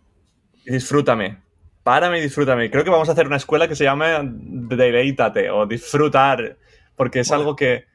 [0.65, 1.39] Y disfrútame.
[1.83, 2.71] Párame y disfrútame.
[2.71, 6.57] Creo que vamos a hacer una escuela que se llama Deleítate o Disfrutar,
[6.97, 7.90] porque es algo que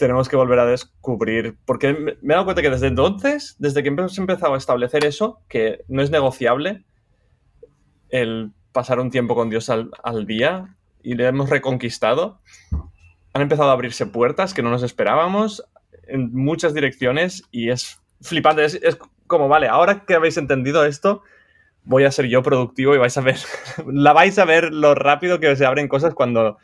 [0.00, 1.56] tenemos que volver a descubrir.
[1.64, 5.40] Porque me he dado cuenta que desde entonces, desde que hemos empezado a establecer eso,
[5.48, 6.84] que no es negociable
[8.08, 12.40] el pasar un tiempo con Dios al, día y le hemos reconquistado,
[13.32, 15.64] han empezado a abrirse puertas que no nos esperábamos
[16.08, 18.64] en muchas direcciones y es flipante.
[18.64, 21.22] Es, como, vale, ahora que habéis entendido esto,
[21.84, 23.38] voy a ser yo productivo y vais a ver,
[23.86, 26.56] la vais a ver lo rápido que se abren cosas cuando,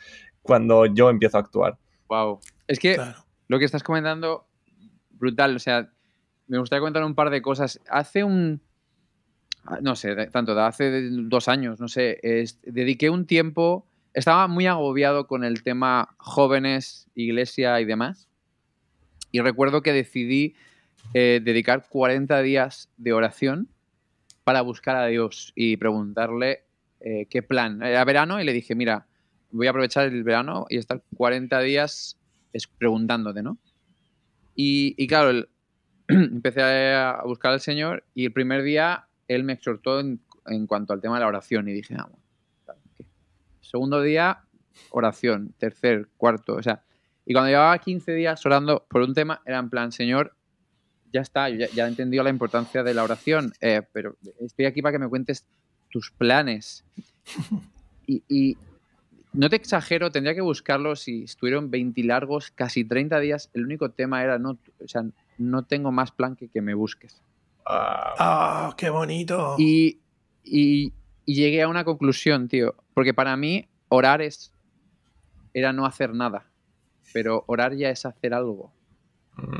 [0.42, 1.77] cuando yo empiezo a actuar.
[2.09, 2.40] Wow.
[2.66, 2.99] Es que
[3.49, 4.47] lo que estás comentando,
[5.11, 5.57] brutal.
[5.57, 5.91] O sea,
[6.47, 7.81] me gustaría comentar un par de cosas.
[7.89, 8.61] Hace un.
[9.81, 12.21] No sé, tanto, hace dos años, no sé,
[12.63, 13.85] dediqué un tiempo.
[14.15, 18.29] Estaba muy agobiado con el tema jóvenes, iglesia y demás.
[19.33, 20.55] Y recuerdo que decidí
[21.15, 23.69] eh, dedicar 40 días de oración
[24.45, 26.63] para buscar a Dios y preguntarle
[27.01, 27.83] eh, ¿qué plan?
[27.83, 29.07] Era verano y le dije, mira,
[29.51, 32.19] voy a aprovechar el verano y estar 40 días
[32.66, 33.59] preguntándote, ¿no?
[34.55, 35.47] Y, claro,
[36.09, 36.62] empecé
[36.95, 40.21] a buscar al Señor y el primer día él me exhortó en,
[40.66, 42.19] cuanto al tema de la oración y dije, vamos.
[42.69, 42.75] Ah,
[43.61, 44.45] Segundo día,
[44.90, 45.53] oración.
[45.59, 46.83] Tercer, cuarto, o sea,
[47.27, 50.37] y cuando llevaba 15 días orando por un tema, era en plan, Señor,
[51.12, 54.92] ya está, ya, he entendido la importancia de la oración, eh, pero estoy aquí para
[54.92, 55.45] que me cuentes
[55.90, 56.85] tus planes.
[58.09, 58.57] Y,
[59.37, 63.51] no te exagero, tendría que buscarlo si estuvieron 20 largos, casi 30 días.
[63.55, 65.05] El único tema era, no, o sea,
[65.38, 67.22] no tengo más plan que que me busques.
[67.66, 69.57] ¡Ah, qué bonito!
[69.59, 69.99] Y,
[70.44, 70.92] y,
[71.25, 74.53] llegué a una conclusión, tío, porque para mí orar es,
[75.53, 76.46] era no hacer nada,
[77.12, 78.72] pero orar ya es hacer algo.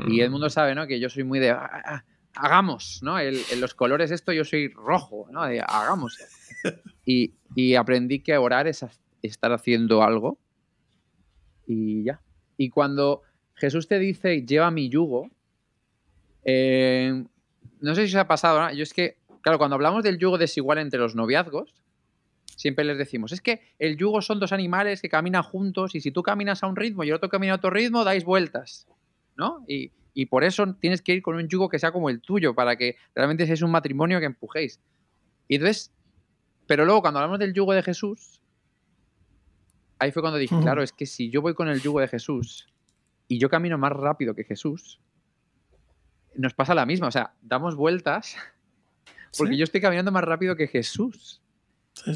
[0.07, 0.87] Y el mundo sabe, ¿no?
[0.87, 3.19] Que yo soy muy de ah, ah, hagamos, ¿no?
[3.19, 5.45] en los colores esto yo soy rojo, ¿no?
[5.45, 6.17] De hagamos.
[7.05, 8.83] Y, y, aprendí que orar es
[9.21, 10.37] estar haciendo algo
[11.65, 12.21] y ya.
[12.57, 13.21] Y cuando
[13.55, 15.29] Jesús te dice, lleva mi yugo,
[16.43, 17.23] eh,
[17.81, 18.73] no sé si os ha pasado, ¿no?
[18.73, 21.73] yo es que, claro, cuando hablamos del yugo desigual entre los noviazgos,
[22.55, 26.11] siempre les decimos, es que el yugo son dos animales que caminan juntos y si
[26.11, 28.87] tú caminas a un ritmo y el otro camina a otro ritmo, dais vueltas.
[29.37, 29.63] ¿no?
[29.67, 29.91] Y,
[30.31, 32.95] por eso tienes que ir con un yugo que sea como el tuyo, para que
[33.13, 34.79] realmente seáis un matrimonio que empujéis.
[35.47, 35.93] Y entonces,
[36.65, 38.41] pero luego cuando hablamos del yugo de Jesús,
[39.99, 42.67] ahí fue cuando dije, claro, es que si yo voy con el yugo de Jesús
[43.27, 44.99] y yo camino más rápido que Jesús,
[46.35, 48.35] nos pasa la misma, o sea, damos vueltas
[49.37, 51.41] porque yo estoy caminando más rápido que Jesús.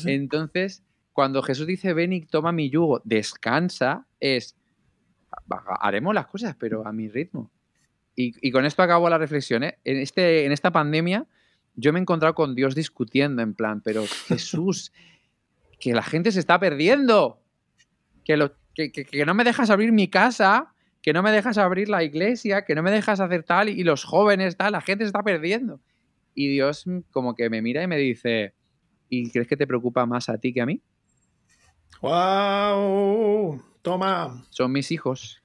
[0.06, 4.56] Entonces, cuando Jesús dice, ven y toma mi yugo, descansa, es,
[5.80, 7.52] haremos las cosas, pero a mi ritmo.
[8.16, 9.64] Y, con esto acabo la reflexión.
[9.64, 9.80] ¿eh?
[9.84, 11.26] En, este, en esta pandemia
[11.76, 14.92] yo me he encontrado con Dios discutiendo en plan, pero Jesús,
[15.80, 17.42] que la gente se está perdiendo,
[18.32, 21.90] que, lo, que, que, no me dejas abrir mi casa, que no me dejas abrir
[21.90, 25.08] la iglesia, que no me dejas hacer tal, y, los jóvenes tal, la gente se
[25.08, 25.82] está perdiendo.
[26.34, 28.54] Y Dios como que me mira y me dice,
[29.10, 30.82] ¿y crees que te preocupa más a ti que a mí?
[32.02, 33.62] ¡Wow!
[33.82, 34.46] Toma.
[34.50, 35.44] Son mis hijos.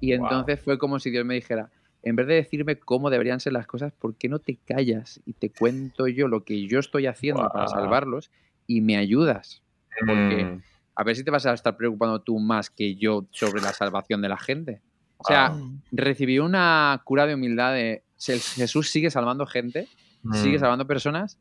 [0.00, 1.70] Y entonces fue como si Dios me dijera,
[2.02, 5.34] en vez de decirme cómo deberían ser las cosas, ¿por qué no te callas y
[5.34, 8.30] te cuento yo lo que yo estoy haciendo para salvarlos
[8.66, 9.62] y me ayudas?
[10.06, 10.62] Porque mm.
[10.96, 14.22] A ver si te vas a estar preocupando tú más que yo sobre la salvación
[14.22, 14.82] de la gente.
[15.18, 15.54] O sea,
[15.92, 19.88] recibí una cura de humildad de Jesús sigue salvando gente,
[20.32, 20.60] sigue mm.
[20.60, 21.38] salvando personas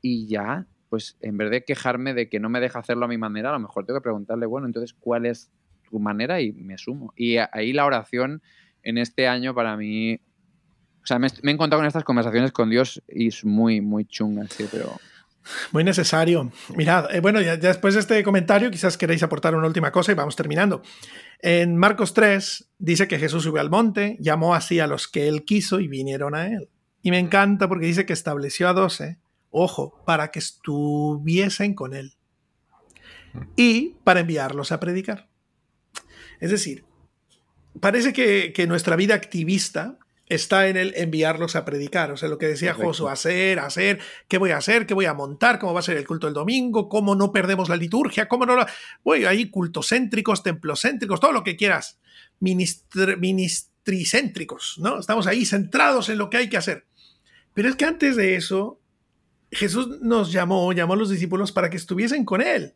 [0.00, 3.18] y ya pues en vez de quejarme de que no me deja hacerlo a mi
[3.18, 5.50] manera, a lo mejor tengo que preguntarle, bueno, entonces, ¿cuál es
[5.90, 6.40] tu manera?
[6.40, 7.12] Y me sumo.
[7.16, 8.42] Y ahí la oración
[8.82, 10.14] en este año para mí,
[11.02, 14.46] o sea, me, he encontrado con estas conversaciones con Dios y es muy, muy chunga,
[14.48, 14.96] sí, pero...
[15.72, 16.50] Muy necesario.
[16.76, 20.14] Mirad, eh, bueno, ya, después de este comentario quizás queréis aportar una última cosa y
[20.14, 20.82] vamos terminando.
[21.40, 25.44] En Marcos 3 dice que Jesús subió al monte, llamó así a los que él
[25.44, 26.68] quiso y vinieron a él.
[27.02, 29.18] Y me encanta porque dice que estableció a doce
[29.50, 32.14] ojo, para que estuviesen con él
[33.56, 35.28] y para enviarlos a predicar.
[36.40, 36.84] Es decir,
[37.80, 39.98] parece que, nuestra vida activista
[40.28, 42.12] está en el enviarlos a predicar.
[42.12, 45.14] O sea, lo que decía Josué, hacer, hacer, qué voy a hacer, qué voy a
[45.14, 48.46] montar, cómo va a ser el culto el domingo, cómo no perdemos la liturgia, cómo
[48.46, 48.56] no...
[48.56, 48.66] La...
[49.04, 51.98] Voy ahí cultocéntricos, templocéntricos, todo lo que quieras,
[52.40, 55.00] ministricéntricos, ¿no?
[55.00, 56.86] Estamos ahí centrados en lo que hay que hacer.
[57.54, 58.80] Pero es que antes de eso,
[59.50, 62.74] Jesús nos llamó, llamó a los discípulos para que estuviesen con Él.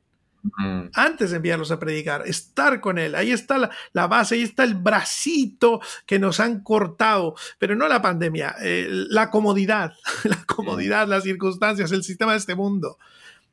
[0.94, 3.14] Antes de enviarlos a predicar, estar con Él.
[3.14, 8.02] Ahí está la, base, ahí está el bracito que nos han cortado, pero no la
[8.02, 9.92] pandemia, eh, la comodidad,
[10.24, 12.98] la comodidad, las circunstancias, el sistema de este mundo.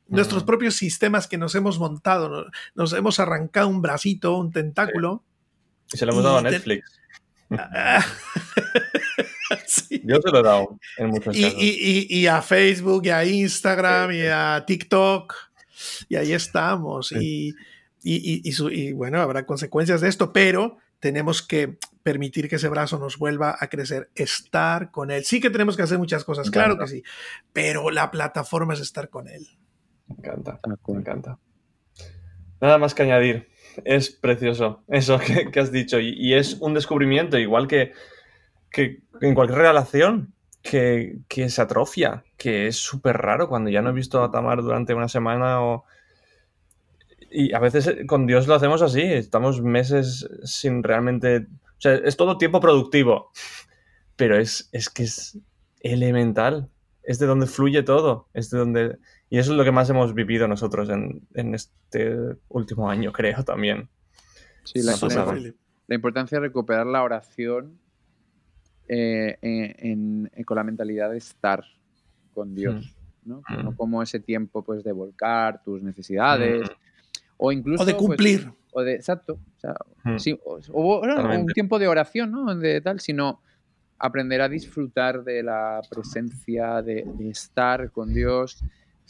[0.08, 5.22] Nuestros propios sistemas que nos hemos montado, nos, hemos arrancado un bracito, un tentáculo.
[5.92, 7.00] Y se lo hemos dado a Netflix.
[10.04, 14.22] Yo se lo he dado en muchos y, Y, a Facebook, y a Instagram, y
[14.26, 15.34] a TikTok.
[16.08, 17.12] Y ahí estamos.
[17.12, 17.54] Y,
[18.02, 23.56] y, bueno, habrá consecuencias de esto, pero tenemos que permitir que ese brazo nos vuelva
[23.58, 25.24] a crecer, estar con él.
[25.24, 27.02] Sí que tenemos que hacer muchas cosas, claro que sí,
[27.52, 29.46] pero la plataforma es estar con él.
[30.08, 31.38] Me encanta, me encanta.
[32.60, 33.48] Nada más que añadir.
[33.84, 37.92] Es precioso eso que, que has dicho y, es un descubrimiento, igual que
[38.70, 43.94] que en cualquier relación que, se atrofia, que es súper raro cuando ya no he
[43.94, 45.84] visto a Tamar durante una semana o...
[47.32, 51.46] Y a veces eh, con Dios lo hacemos así, estamos meses sin realmente...
[51.78, 53.30] O sea, es todo tiempo productivo,
[54.16, 55.38] pero es, es que es
[55.80, 56.68] elemental,
[57.02, 58.98] es de donde fluye todo, es de donde...
[59.30, 62.16] Y eso es lo que más hemos vivido nosotros en, este
[62.48, 63.88] último año, creo, también.
[64.64, 64.96] Sí, la,
[65.86, 67.78] la, importancia de recuperar la oración
[68.92, 71.64] eh, con la mentalidad de estar
[72.34, 73.28] con Dios, mm.
[73.28, 73.42] ¿no?
[73.48, 73.76] Mm.
[73.76, 76.72] como ese tiempo pues, de volcar tus necesidades, mm.
[77.36, 77.84] o incluso...
[77.84, 78.52] O de pues, cumplir.
[78.72, 79.34] o de, exacto.
[79.34, 79.74] O, sea,
[80.72, 81.02] o,
[81.38, 82.54] un tiempo de oración, ¿no?
[82.56, 83.40] De tal, sino
[83.98, 88.64] aprender a disfrutar de la presencia, de, estar con Dios,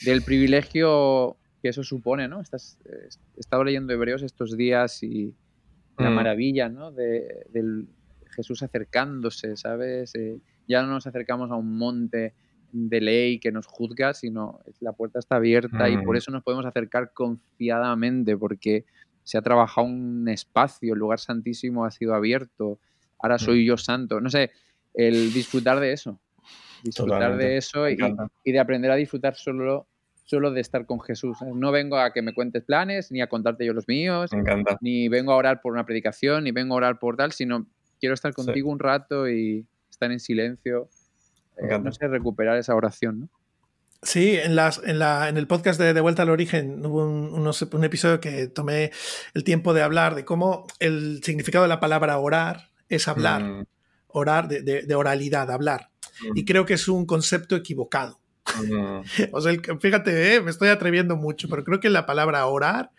[0.05, 2.41] del privilegio que eso supone, ¿no?
[2.41, 5.35] Estás, he estado leyendo Hebreos estos días y
[5.97, 6.93] la maravilla, ¿no?
[6.93, 7.87] De, del
[8.31, 10.15] Jesús acercándose, ¿sabes?
[10.15, 12.35] Eh, ya no nos acercamos a un monte
[12.73, 16.65] de ley que nos juzga, sino la puerta está abierta y por eso nos podemos
[16.67, 18.85] acercar confiadamente, porque
[19.25, 22.79] se ha trabajado un espacio, el lugar santísimo ha sido abierto,
[23.19, 24.21] ahora soy yo santo.
[24.21, 24.51] No sé,
[24.95, 26.21] el disfrutar de eso.
[26.83, 27.97] Disfrutar de eso y,
[28.45, 29.87] de aprender a disfrutar solo,
[30.25, 31.39] solo de estar con Jesús.
[31.55, 34.31] No vengo a que me cuentes planes, ni a contarte yo los míos,
[34.81, 37.67] ni vengo a orar por una predicación, ni vengo a orar por tal, sino
[38.01, 40.89] quiero estar contigo un rato y estar en silencio.
[41.59, 43.29] Eh, no sé, recuperar esa oración, ¿no?
[44.03, 47.85] Sí, en, las, en, la, en el podcast de De Vuelta al Origen hubo un,
[47.85, 48.93] episodio que tomé
[49.35, 53.43] el tiempo de hablar de cómo el significado de la palabra orar es hablar.
[53.43, 53.65] Mm
[54.13, 55.91] orar, de, oralidad, hablar.
[56.35, 58.21] Y creo que es un concepto equivocado.
[59.33, 62.91] o sea, fíjate, eh, me estoy atreviendo mucho, pero creo que la palabra orar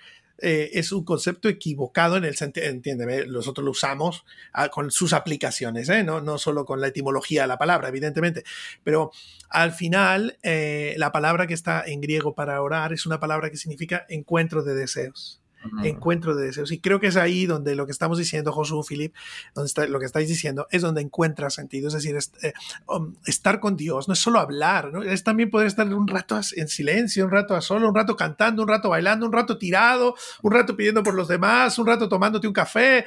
[0.42, 5.14] eh, es un concepto equivocado en el sentido, entiéndeme, nosotros lo usamos ah, con sus
[5.14, 6.04] aplicaciones, ¿eh?
[6.04, 8.44] no, no solo con la etimología de la palabra, evidentemente,
[8.84, 9.12] pero
[9.50, 14.06] al final la palabra que está en griego para orar es una palabra que significa
[14.10, 15.41] encuentro de deseos
[15.84, 16.72] encuentro de deseos.
[16.72, 19.16] Y creo que es ahí donde lo que estamos diciendo, Josué, Filip,
[19.53, 21.88] donde lo que estáis diciendo, es donde encuentra sentido.
[21.88, 22.53] Es decir, eh,
[22.88, 26.68] um, estar con Dios no es solo hablar, es también poder estar un rato en
[26.68, 30.76] silencio, un rato solo, un rato cantando, un rato bailando, un rato tirado, un rato
[30.76, 33.05] pidiendo por los demás, un rato tomándote un café,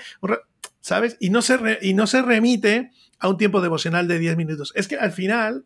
[0.80, 1.16] ¿sabes?
[1.20, 4.72] Y no, se y no se remite a un tiempo devocional de 10 minutos.
[4.74, 5.64] Es que al final,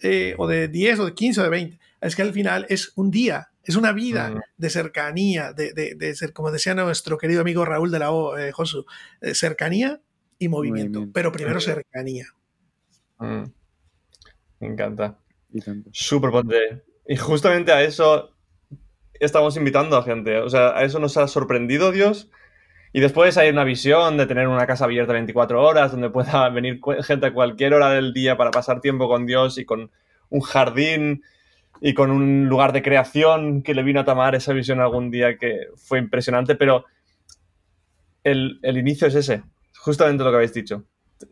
[0.00, 2.92] eh, o de 10 o de 15 o de 20, es que al final es
[2.96, 4.40] un día, es una vida mm.
[4.56, 8.86] de cercanía, de, ser, como decía nuestro querido amigo Raúl de la O, eh, Josu,
[9.20, 10.00] eh, cercanía
[10.38, 12.28] y movimiento, pero primero cercanía.
[13.18, 13.44] Mm.
[14.60, 15.18] Me encanta.
[15.92, 16.82] Súper potente.
[17.06, 18.34] Y justamente a eso
[19.20, 20.38] estamos invitando a gente.
[20.38, 22.30] O sea, a eso nos ha sorprendido Dios.
[22.94, 26.80] Y después hay una visión de tener una casa abierta 24 horas, donde pueda venir
[27.02, 29.90] gente a cualquier hora del día para pasar tiempo con Dios y con
[30.30, 31.22] un jardín
[31.80, 35.36] y con un lugar de creación que le vino a tomar esa visión algún día
[35.38, 36.84] que fue impresionante, pero
[38.24, 39.42] el, inicio es ese,
[39.78, 40.84] justamente lo que habéis dicho,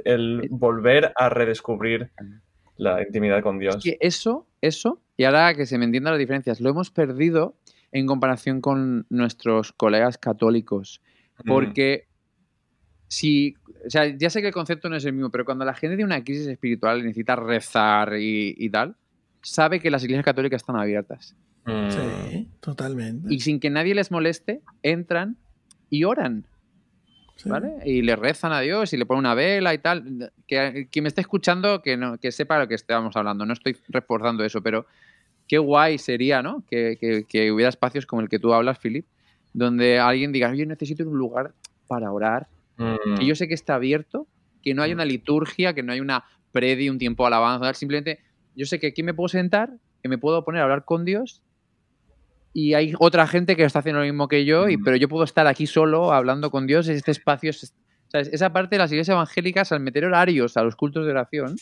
[0.04, 2.10] el volver a redescubrir
[2.76, 3.82] la intimidad con Dios.
[4.00, 7.56] eso, eso, y ahora que se me entiendan las diferencias, lo hemos perdido
[7.92, 11.00] en comparación con nuestros colegas católicos,
[11.44, 12.06] porque
[13.08, 13.54] si,
[13.86, 15.96] o sea, ya sé que el concepto no es el mismo, pero cuando la gente
[15.96, 18.96] tiene una crisis espiritual y necesita rezar y tal,
[19.46, 21.34] sabe que las iglesias católicas están abiertas.
[21.64, 21.90] Mm.
[21.90, 23.32] Sí, totalmente.
[23.32, 25.36] Y sin que nadie les moleste, entran
[25.88, 26.44] y oran.
[27.44, 27.76] ¿Vale?
[27.84, 30.32] Y le rezan a Dios y le ponen una vela y tal.
[30.46, 33.44] Que quien me esté escuchando, que, no, que sepa lo que estamos hablando.
[33.44, 34.86] No estoy reforzando eso, pero
[35.46, 36.64] qué guay sería, ¿no?
[36.68, 36.96] Que,
[37.52, 39.06] hubiera espacios como el que tú hablas, Philip,
[39.52, 41.52] donde alguien diga, yo necesito un lugar
[41.86, 43.18] para orar, mm.
[43.18, 44.26] que yo sé que está abierto,
[44.62, 48.18] que no hay una liturgia, que no hay una predi, un tiempo de alabanza, simplemente
[48.56, 49.70] yo sé que aquí me puedo sentar,
[50.02, 51.42] que me puedo poner a hablar con Dios
[52.56, 55.24] y hay otra gente que está haciendo lo mismo que yo, y, pero yo puedo
[55.24, 56.88] estar aquí solo hablando con Dios.
[56.88, 57.52] Este espacio,
[58.12, 61.56] esa parte de las iglesias evangélicas, al meter horarios a los cultos de oración,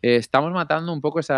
[0.00, 1.34] eh, estamos matando un poco ese,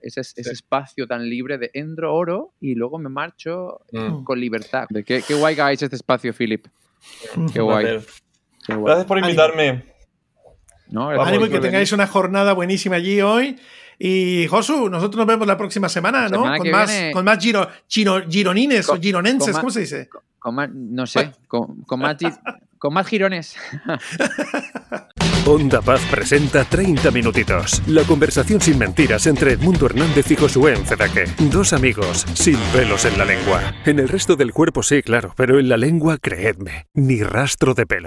[0.00, 4.24] espacio tan libre de entro, oro y luego me marcho eh, mm.
[4.24, 4.86] con libertad.
[5.04, 6.66] Qué, qué guay que hagáis este espacio, Philip.
[7.52, 8.00] Qué guay.
[8.68, 9.95] Gracias por invitarme.
[10.90, 11.10] ¿No?
[11.10, 13.58] Ánimo y que tengáis una jornada buenísima allí hoy.
[13.98, 16.42] Y Josu, nosotros nos vemos la próxima semana, ¿no?
[16.58, 20.08] con, más, con más giro, gironines o gironenses, ¿cómo se dice?
[20.38, 22.16] Con más, no sé, con, más,
[22.78, 23.56] con más girones.
[25.46, 27.80] Onda Paz presenta 30 minutitos.
[27.86, 31.26] La conversación sin mentiras entre Edmundo Hernández y Josué Encedaque.
[31.52, 33.72] Dos amigos sin pelos en la lengua.
[33.84, 37.86] En el resto del cuerpo sí, claro, pero en la lengua, creedme, ni rastro de
[37.86, 38.04] pelo.